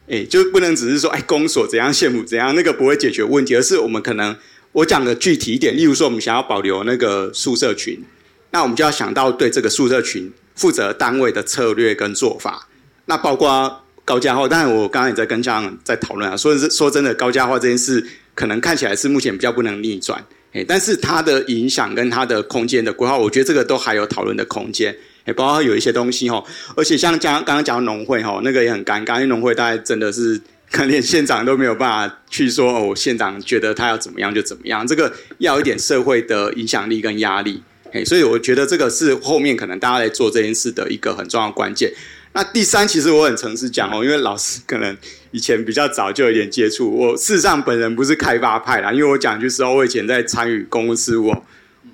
[0.09, 4.35] 哎，就不能只是说，哎，公所怎样，县府怎样，那个不会解决问题，而是我们可能
[4.71, 8.03] 我讲的具体一点，例如说，我们想要保留那个宿舍群，
[8.49, 12.67] 那我们就要想到对这个宿舍群负责单位的策略跟做法，
[13.05, 18.03] 那包括高价化，当然我刚刚也在跟家长在讨论啊，说是说真的，高价化这件事
[18.33, 20.19] 可能看起来是目前比较不能逆转，
[20.53, 24.97] 哎，但是它的影响跟它的空间的规划，我觉得这个都还有讨论的空间。
[25.25, 26.43] 也包括有一些东西哈，
[26.75, 30.39] 而且像刚刚刚讲农会哈，那个也很尴尬，因为农会大概真的是
[30.71, 37.61] 可能连县长都没有办法去说哦，县长觉得他要怎么样就怎么样，这个要一点社会的影响力跟压力，
[38.05, 41.91] 所以我觉得这个是后面可能大家来做这件事的一个很重要关键。
[42.31, 44.95] 那第三，其实我很诚实讲哦，因为老师可能
[45.31, 51.35] 以前比较早就有点接触，我事实上本人不是开发派啦，因为我讲句实话，我以前在参与公共事务，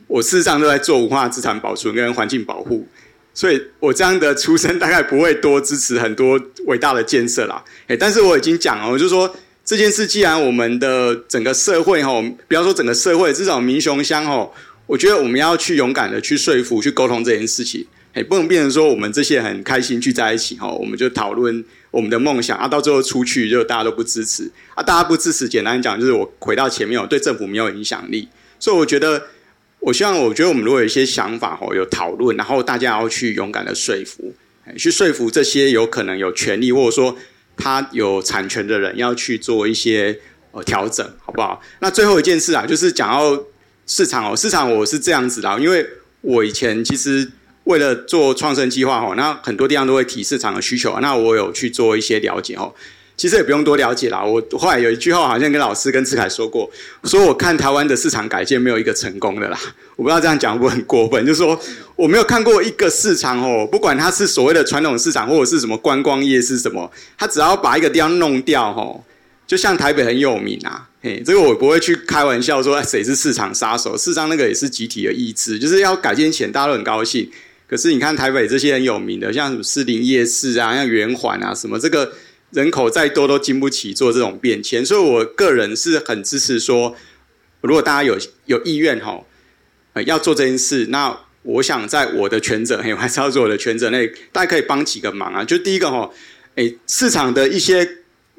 [0.07, 2.85] 我事实上都在做文化资产保存跟环境保护，
[3.35, 7.63] 所以我这样的出身大概不会多支持很多伟大的建设啦。
[7.87, 9.31] 诶，但是我已经讲了，我就说
[9.63, 14.49] 这件事，既然我们的整个社会哈，不要说整个社会，至少民雄乡哈，
[14.87, 17.85] 我觉得我们要去勇敢的去说服、去沟通这件事情。
[18.13, 21.61] 哎，不能变成说我们这些很开心聚在一起哈，我们就讨论
[21.91, 29.21] 我们的梦想啊，到最后出去就大家都不支持啊，大家不支持，简单讲就是我回到前面，我对政府没有影响力，所以我觉得，
[29.85, 34.33] 我希望我觉得我们如果有一些想法哈，有讨论，然后大家要去勇敢的说服，
[34.75, 37.15] 去说服这些有可能有权利或者说
[37.55, 40.19] 他有产权的人，要去做一些
[40.53, 41.61] 呃调整，好不好？
[41.81, 43.45] 那最后一件事啊，就是讲到
[43.85, 45.87] 市场哦，市场我是这样子的，因为
[46.21, 47.31] 我以前其实。
[47.65, 52.71] 为了做创生计划哈，那很多地方都会提市场的需求，那我有去做一些了解哈。
[53.17, 56.69] 其实也不用多了解啦，我后来有一句话好像跟老师跟志凯说过，
[57.05, 59.57] 说我看台湾的市场改建没有一个成功的啦。
[59.95, 61.57] 我不知道这样讲会不会很过分，就是说
[61.95, 69.01] 我没有看过一个市场哦，不管它是所谓的传统市场或者是什么观光业是什么，它只要把一个地方弄掉哈，
[69.47, 77.31] 就像台北很有名啊，嘿，这个我不会去开玩笑说谁是市场杀手，事实上那个也是集体的意志，就是要改建前大家都很高兴。
[77.67, 82.11] 可是你看台北这些很有名的，像什么士林夜市啊，像圆环啊，什么这个
[82.55, 86.95] 人口再多都经不起做这种变迁，所以我个人是很支持说，
[87.59, 89.21] 如果大家有有意愿哈，
[90.05, 95.43] 要做这件事，那我想在我的权责，我还是要做我的权责内， 大家可以帮几个忙啊。
[95.43, 96.09] 就第一个哈，
[96.55, 97.85] 诶，市场的一些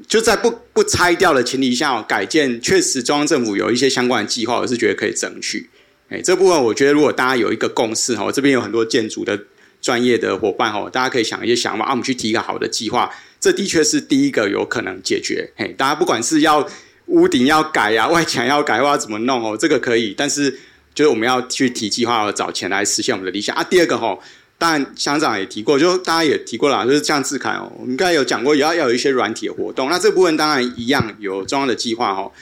[0.08, 5.68] 就在不不拆掉的前提下改建，确实中央政府有一些相关的计划，我是觉得可以争取。
[6.08, 9.38] 哎，这部分我觉得，如果大家有一个共识哈，这边有很多建筑的
[9.82, 13.10] 专业的伙伴哈，大家可以想一些想法啊，我们去提一个好的计划，
[13.41, 15.51] 这的确是第一个有可能解决。
[15.57, 16.66] 嘿，大家不管是要
[17.07, 20.51] 屋顶要改呀， 外墙要改，或要怎么弄哦，这个可以，但是
[20.95, 23.62] 就是我们要去提计划，找钱来实现我们的理想啊。
[23.62, 24.20] 第二个吼，
[24.59, 32.32] 当然乡长也提过，就大家也提过了，就是像志凯哦，我们刚才有讲过，也要要有一些软体的活动，那这部分当然一样有中央的计划哦。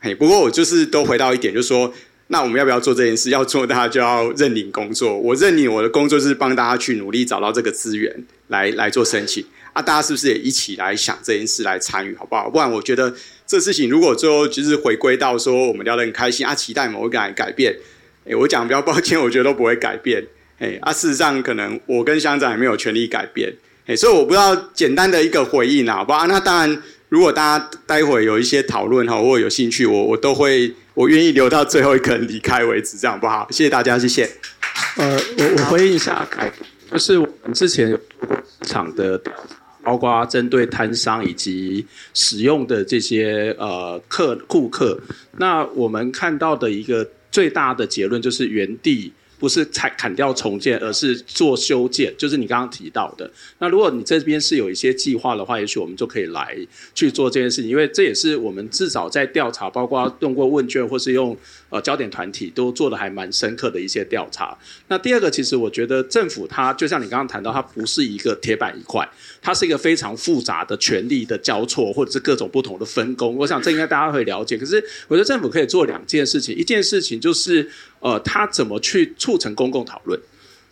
[0.00, 1.92] 嘿，不过我就是都回到一点，就是说。
[2.28, 3.30] 那我们要不要做这件事？
[3.30, 5.16] 要做，大家就要认领工作。
[5.16, 8.12] 我认领我的工作是帮大家去努力找到这个资源
[8.48, 9.82] 来来做申请啊！
[9.82, 12.48] 大家是不是也一起来想这件事来参与，好不好？
[12.48, 13.14] 不然我觉得
[13.46, 17.76] 这事情如果最后就是回归到说我们聊得很开心啊，期待某一个人改变。
[18.28, 20.24] 哎，我讲比较抱歉，我觉得都不会改变。
[20.58, 23.54] 哎啊，事实上可能我跟乡长也没有权利改变。
[23.86, 26.26] 哎，所以我不知道简单的一个回应啊，好不好？
[26.26, 30.74] 那当然，如果大家待会有一些讨论哈，或有兴趣，我我都会。
[30.96, 33.46] 我愿意留到最后一个人离开为止，这样不好？
[33.50, 34.26] 谢谢大家，谢谢。
[34.96, 36.26] 呃，我我回应一下，
[36.90, 38.00] 就是我们之前有
[38.62, 39.20] 场的，
[39.86, 45.00] 包括针对摊商以及使用的这些呃客顾客，
[45.38, 49.12] 那我们看到的一个最大的结论就是原地。
[49.38, 53.30] 不是拆砍掉重建，而是做修建，就是你刚刚提到的。
[53.58, 56.56] 那如果你这边是有一些计划的话，也许我们就可以来
[56.94, 61.36] 去做这件事情，因为这也是我们至少在调查，包括用过问卷或是用
[61.68, 64.56] 呃焦点团体都做的还蛮深刻的一些调查。
[64.88, 69.06] 那第二个，其实我觉得政府它就像你刚刚谈到，它不是一个铁板一块，
[69.42, 73.36] 它是一个非常复杂的权力的交错，或者是各种不同的分工。
[73.36, 74.56] 我想这应该大家会了解。
[74.56, 77.70] 可是我觉得政府可以做两件事情，一件事情就是。
[78.00, 80.20] 呃，他怎么去促成公共讨论？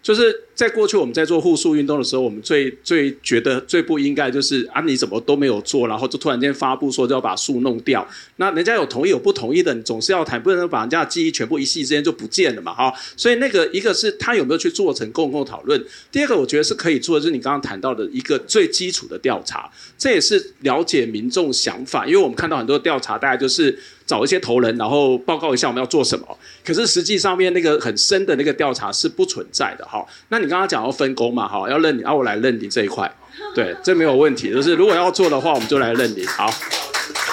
[0.03, 8.07] 就是在过去我们在做护树运动的时候，我们最最觉得最不应该就是啊，你怎么都没有做，然后就突然间发布说就要把树弄掉。
[8.37, 12.93] 那人家有同意有不同意的，你总是要谈，不能把人家的记忆全部一夕之间就不见了嘛，哈。
[13.17, 23.79] 所以那个一个是他有没有去做成公共讨论，第二个我觉得是可以做，就是你刚刚谈到的一个最基础的调查，这也是了解民众想法，因为我们看到很多调查，大概就是。
[24.07, 26.39] 找一些头人，然后报告一下我们要做什么。
[26.65, 30.07] 可是实际上面那个很深的那个调查是不存在的哈。
[30.29, 33.11] 那你刚刚讲要分工嘛哈，要认你，啊我来认你这一块，
[33.55, 34.53] 对，这没有问题。
[34.53, 36.27] 就是如果要做的话，我们就来认你。
[36.27, 36.51] 好，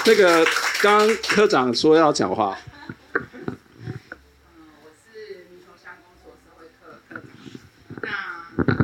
[0.06, 0.44] 那个
[0.80, 2.58] 刚刚科长说要讲话。
[3.14, 3.20] 嗯，
[4.82, 7.18] 我是民雄乡公所社会科科
[8.00, 8.10] 长。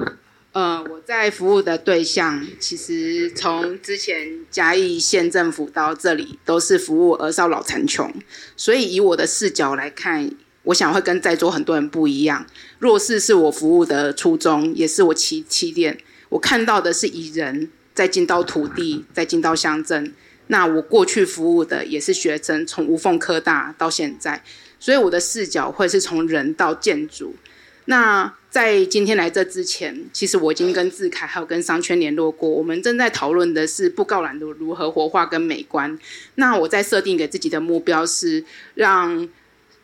[0.04, 0.17] 那。
[0.58, 8.12] 呃，我在服务的对象，其实从之前嘉义县政府到这里，都是服务儿少老残穷。
[8.56, 10.28] 所以以我的视角来看，
[10.64, 12.44] 我想会跟在座很多人不一样。
[12.80, 15.96] 弱势是我服务的初衷，也是我起起点。
[16.28, 20.12] 我看到的是以人再进到土地，再进到乡镇。
[20.48, 24.42] 那我过去服务的也是学生，从无缝科大到现在，
[24.80, 27.36] 所以我的视角会是从人到建筑。
[27.84, 35.96] 那在今天来这之前，其实我已经跟智凯还有跟商圈联络过，我们正在讨论的是布告栏的如何活化跟美观。
[36.34, 38.44] 那我在设定给自己的目标是
[38.74, 39.28] 让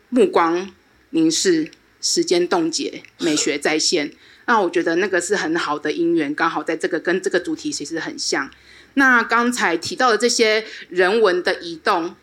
[0.09, 0.69] 目光
[1.11, 1.71] 凝视，
[2.01, 4.11] 时间冻结，美学再现。
[4.45, 8.51] 那我觉得那个是很好的因缘，刚好在这个跟这个主题其实很像。
[8.95, 12.13] 那刚才提到的这些人文的移动、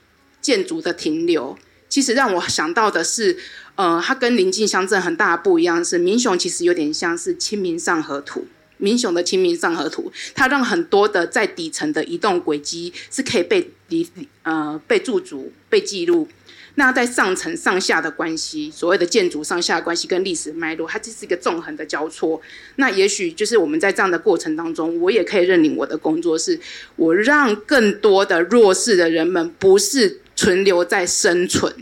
[0.42, 1.56] 建筑的停留，
[1.92, 3.36] 其实让我想到的是。
[3.74, 8.40] 呃，它跟邻近乡镇很大的不一样是，民雄其实有点像是《清明上河图》，
[8.76, 14.06] 民雄的《清明上河图》，它让很多的在底层的移动轨迹是可以被离
[14.42, 16.28] 呃被驻足、被记录。
[16.74, 22.40] 那在上层上下的关系，所谓的建筑上下的关系跟历史脉络，它就是一个纵横的交错。
[22.76, 26.60] 那也许就是我们在这样的过程当中，我也可以认领我的工作是，
[26.96, 31.72] 我让更多的弱势的人们不是存留在生存。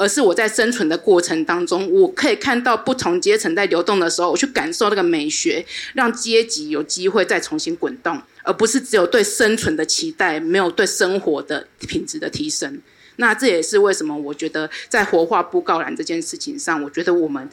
[0.00, 12.80] 而是我在生存的过程当中，我可以看到不同阶层在流动的时候，我去感受那个美学，让阶级有机会再重新滚动，而不是只有对生存的期待，没有对生活的品质的提升。
[13.16, 17.50] 那这也是为什么我觉得在活化布告栏这件事情上，我觉得我们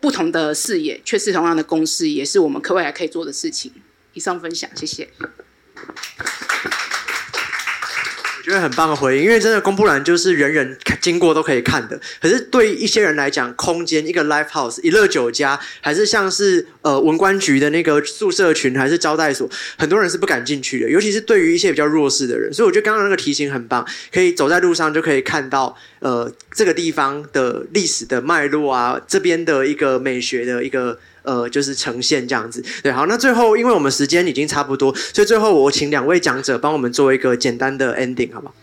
[0.00, 3.70] 不同的视野却是同样的共识，也是我们可未来可以做的事情。
[4.14, 5.10] 以上分享，谢谢。
[8.42, 11.98] 我觉得很棒的回应，因为真的公布栏就是人人经过都可以看的。
[12.20, 20.90] 可是对一些人来讲，空间一个 live house 一乐酒家，还是像是呃文官局的那个宿舍群，还是招待所，很多人是不敢进去的。
[20.90, 30.98] 尤其是对于一些比较弱势的人，所以我觉得刚刚那个提醒很棒，可以走在路上就可以看到呃这个地方的历史的脉络啊，这边的一个美学的一个。
[31.24, 38.54] 呃，就是呈现这样子，对，好，那最后，因为我们时间已经差不多，所以最后我请两位讲者帮我们做一个简单的 ending，好不好？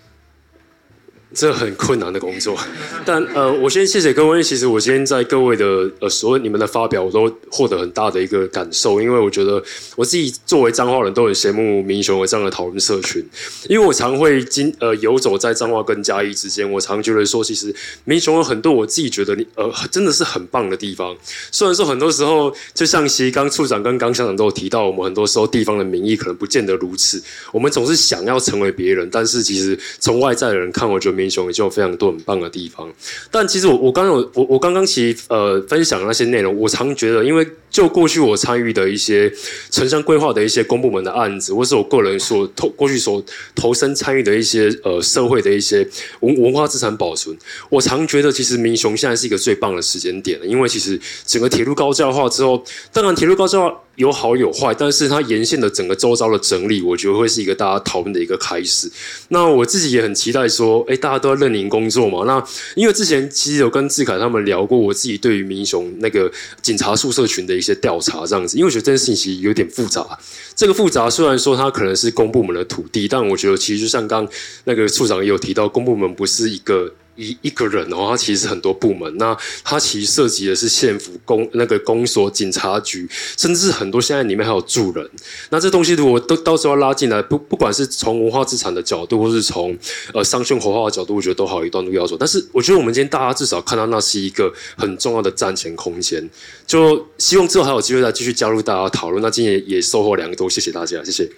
[1.32, 2.58] 这很困难的工作，
[3.06, 4.42] 但呃，我先谢谢各位。
[4.42, 9.64] 其实我今天在各位的呃所有你们的发表，我都获得很大的一个感受，因为我觉得
[9.96, 13.24] 我自己作为彰化人都很羡慕民雄有这样的讨论社群，
[13.68, 17.74] 因为我常会经呃游走在彰化跟嘉义之间，我常觉得说，其实
[18.06, 21.16] 民雄有很多我自己觉得你呃真的是很棒的地方。
[21.52, 27.22] 虽然说很多时候，就像其实刚处长跟刚乡长都有提到，我们很多时候地方的民意可能不见得如此，
[27.52, 31.19] 我们总是想要成为别人，但是其实从外在的人看，我觉得。
[31.20, 32.92] 英雄也就有非常多很棒的地方，
[33.30, 39.32] 但其实我我刚有我我刚刚其实呃分享那些内容，我常觉得，因为就过去我参与的一些
[39.70, 43.24] 城乡规划的一些公部门的案子，或是我个人所投过去所
[43.56, 45.88] 投身参与的一些呃社会的一些
[46.22, 47.38] 文文化资产保存，
[47.70, 53.74] 我常觉得其实民雄现在是一个最棒的时间点了，因为其实整个铁路高架化之后，当然铁路高架化。
[54.00, 58.90] 有好有坏，但是它沿线的整个周遭的整理，我觉得会是一个大家讨论的一个开始。
[59.28, 62.24] 那我自己也很期待说，哎，大家都在认领工作嘛。
[62.26, 62.42] 那
[62.78, 70.18] 因为之前其实有跟智凯他们聊过，我自己对于民雄那个警察宿舍群的一些调查这样子，因为我觉得这件事情有点复杂。
[70.56, 74.28] 这个复杂虽然说它可能是公部门的土地，但我觉得其实就像刚
[74.64, 76.92] 那个处长也有提到，公部门不是一个。
[77.20, 83.08] 一一个人哦，他其实很多部门，那他其实涉及的是县府、公那个公所、警察局，
[83.38, 85.08] 甚至很多现在里面还有住人。
[85.50, 89.78] 那这东西如果都到时候拉进来，不不管是从文化资产的角度，或是从
[90.14, 92.16] 呃商圈活化的角度，我觉得都好一段路要走。
[92.18, 96.28] 但是我觉得我们今天大家至少看到那是一个很重要的赚钱空间，
[96.66, 99.22] 就希望之后还有机会再继续加入大家讨论。
[99.22, 101.30] 那今天也，也收获两个多，谢谢大家，谢谢。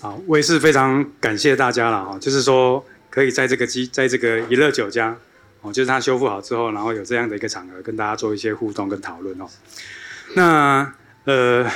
[0.00, 5.16] 好，我也是非常感谢大家了哈，就是说可以在这个机，在这个一乐酒家，
[5.60, 9.46] 哦，就是它修复好之后，然后有这样的一个场合跟大家做一些互动跟讨论哦。
[10.34, 10.92] 那
[11.24, 11.68] 呃，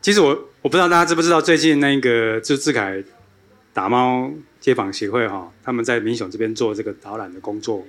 [0.00, 0.28] 其实我
[0.62, 3.04] 我不知道大家知不知道，最近那个就志凯
[3.74, 7.84] 打猫街访协会哈，他们在民雄这边做这个导览的工作。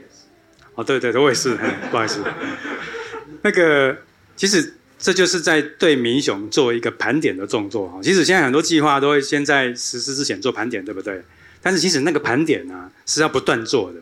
[0.76, 1.58] 哦，对对对，我也是，
[1.90, 2.22] 不好意思。
[3.42, 3.96] 那个
[4.36, 4.74] 其实。
[5.02, 8.00] 这就是在对民雄做一个盘点的动作哈。
[8.04, 11.22] 其实现在很多计划都会先在实施之前做盘点，对不对？
[11.60, 14.00] 但是其实那个盘点呢是要不断做的。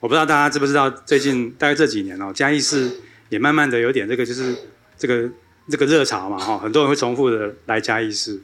[0.00, 2.90] 我不知道大家知不知道，最近大概这几年哦，嘉义市
[3.28, 4.56] 也慢慢的有点这个就是
[4.96, 5.28] 这个
[5.68, 8.40] 这个热潮嘛哈，很多人会重复的来嘉义市。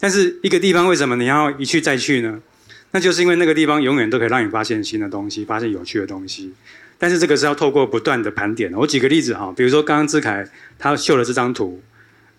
[0.00, 2.42] 但是一个地方为什么你要一去再去呢？
[2.90, 6.52] 那就是因为那个地方永远都可以让你发现新的东西，发现有趣的东西。
[6.98, 8.72] 但是这个是要透过不断的盘点。
[8.74, 10.46] 我举个例子哈，比如说刚刚智凯
[10.78, 11.82] 他秀了这张图，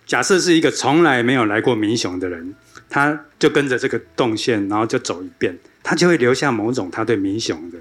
[0.06, 2.56] 假设是一个从来没有来过民雄的人，
[2.90, 7.78] 他就跟着这个动线，然后就走一遍，他就会留下某种他对民雄的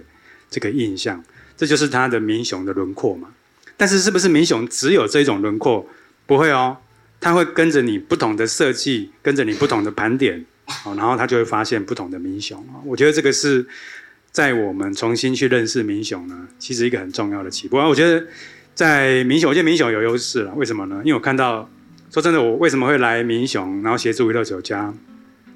[0.50, 1.22] 这个印象，
[1.56, 3.28] 这就是他的民雄的轮廓嘛。
[3.76, 5.86] 但是是不是民雄只有这种轮廓？
[6.26, 6.78] 不会哦，
[7.20, 10.44] 他会跟着你不同的设计，跟着你不同的盘点，
[10.84, 12.66] 然后他就会发现不同的民雄。
[12.84, 13.66] 我觉得这个是。
[14.35, 17.76] 在我们重新去认识民雄呢，其实一个很重要的起步。
[17.76, 18.26] 啊我觉得
[18.74, 20.53] 在民雄，我觉得民雄有优势了。
[20.55, 21.01] 为什么呢？
[21.05, 21.70] 因为我看到，
[22.11, 24.93] 说真的，我为什么会来民雄，然后协助娱乐酒家，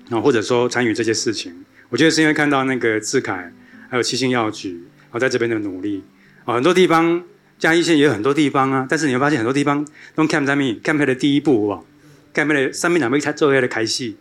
[0.09, 1.53] 然后或者说参与这些事情，
[1.89, 3.53] 我觉得是因为看到那个智凯
[3.91, 6.05] 还有七星药局，然后在这边的努力
[6.45, 7.20] 啊，很多地方
[7.59, 11.85] 嘉义县也有很多地方啊，但是你会发现很多地方都 camp 在民 camp 的第一步哦
[12.33, 14.16] ，camp 的上面两边才做下的开戏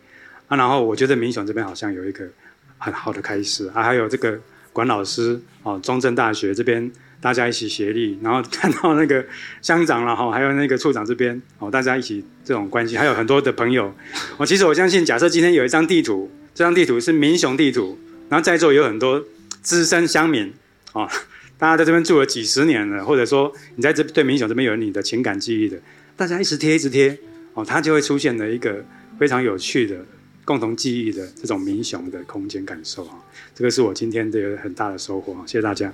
[0.48, 2.28] 啊，然后我觉得民雄这边好像有一个。
[2.78, 4.38] 很好的开始啊，还有这个
[4.72, 9.24] 管老师哦，中正大学这边大家一起协力，然后看到那个
[9.60, 13.92] 乡长了哈，还有那个处长这边哦，大家一起这种关系，还有很多的朋友。
[14.36, 17.98] 我其实我相信，假设今天有一张地图，这张地图是民雄地图，
[18.28, 19.24] 然后在座有很多
[19.60, 20.52] 资深乡民
[20.92, 21.08] 哦，
[21.58, 25.76] 大家在这边住了几十年了，或者说你在这对民雄这边有你的情感记忆的，
[26.16, 27.18] 大家一直贴一直贴
[27.54, 28.84] 哦，它就会出现了一个
[29.18, 29.96] 非常有趣的。
[30.48, 33.22] 共同记忆的这种民雄的空间感受啊，
[33.54, 35.92] 这个是我今天的很大的收获，谢谢大家。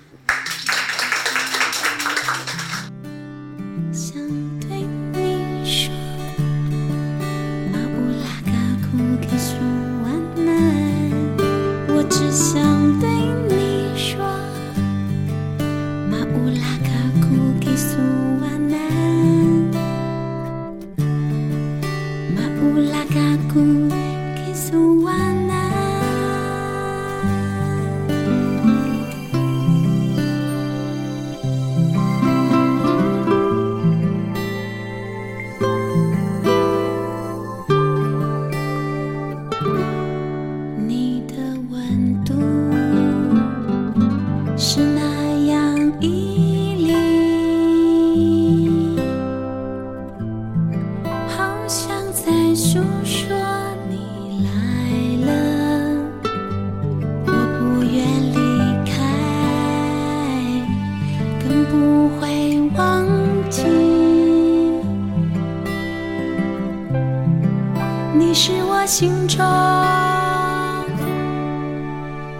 [68.96, 69.38] 心中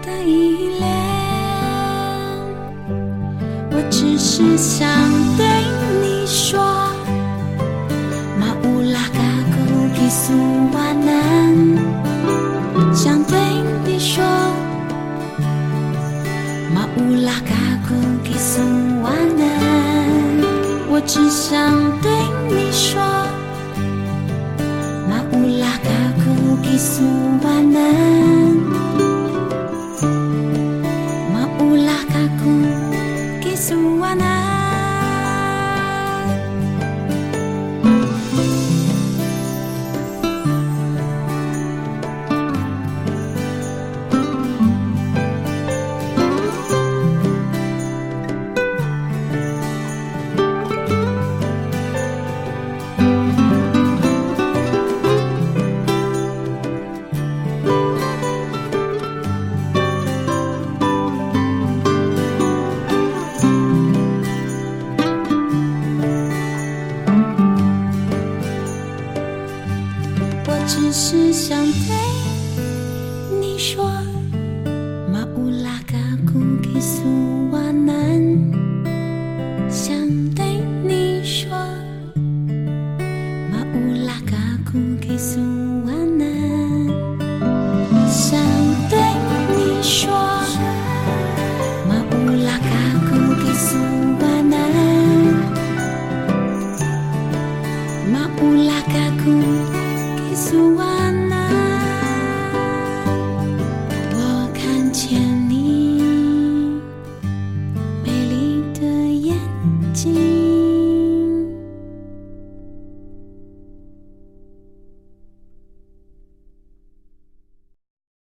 [0.01, 0.87] 的依恋
[3.71, 4.87] 我只是想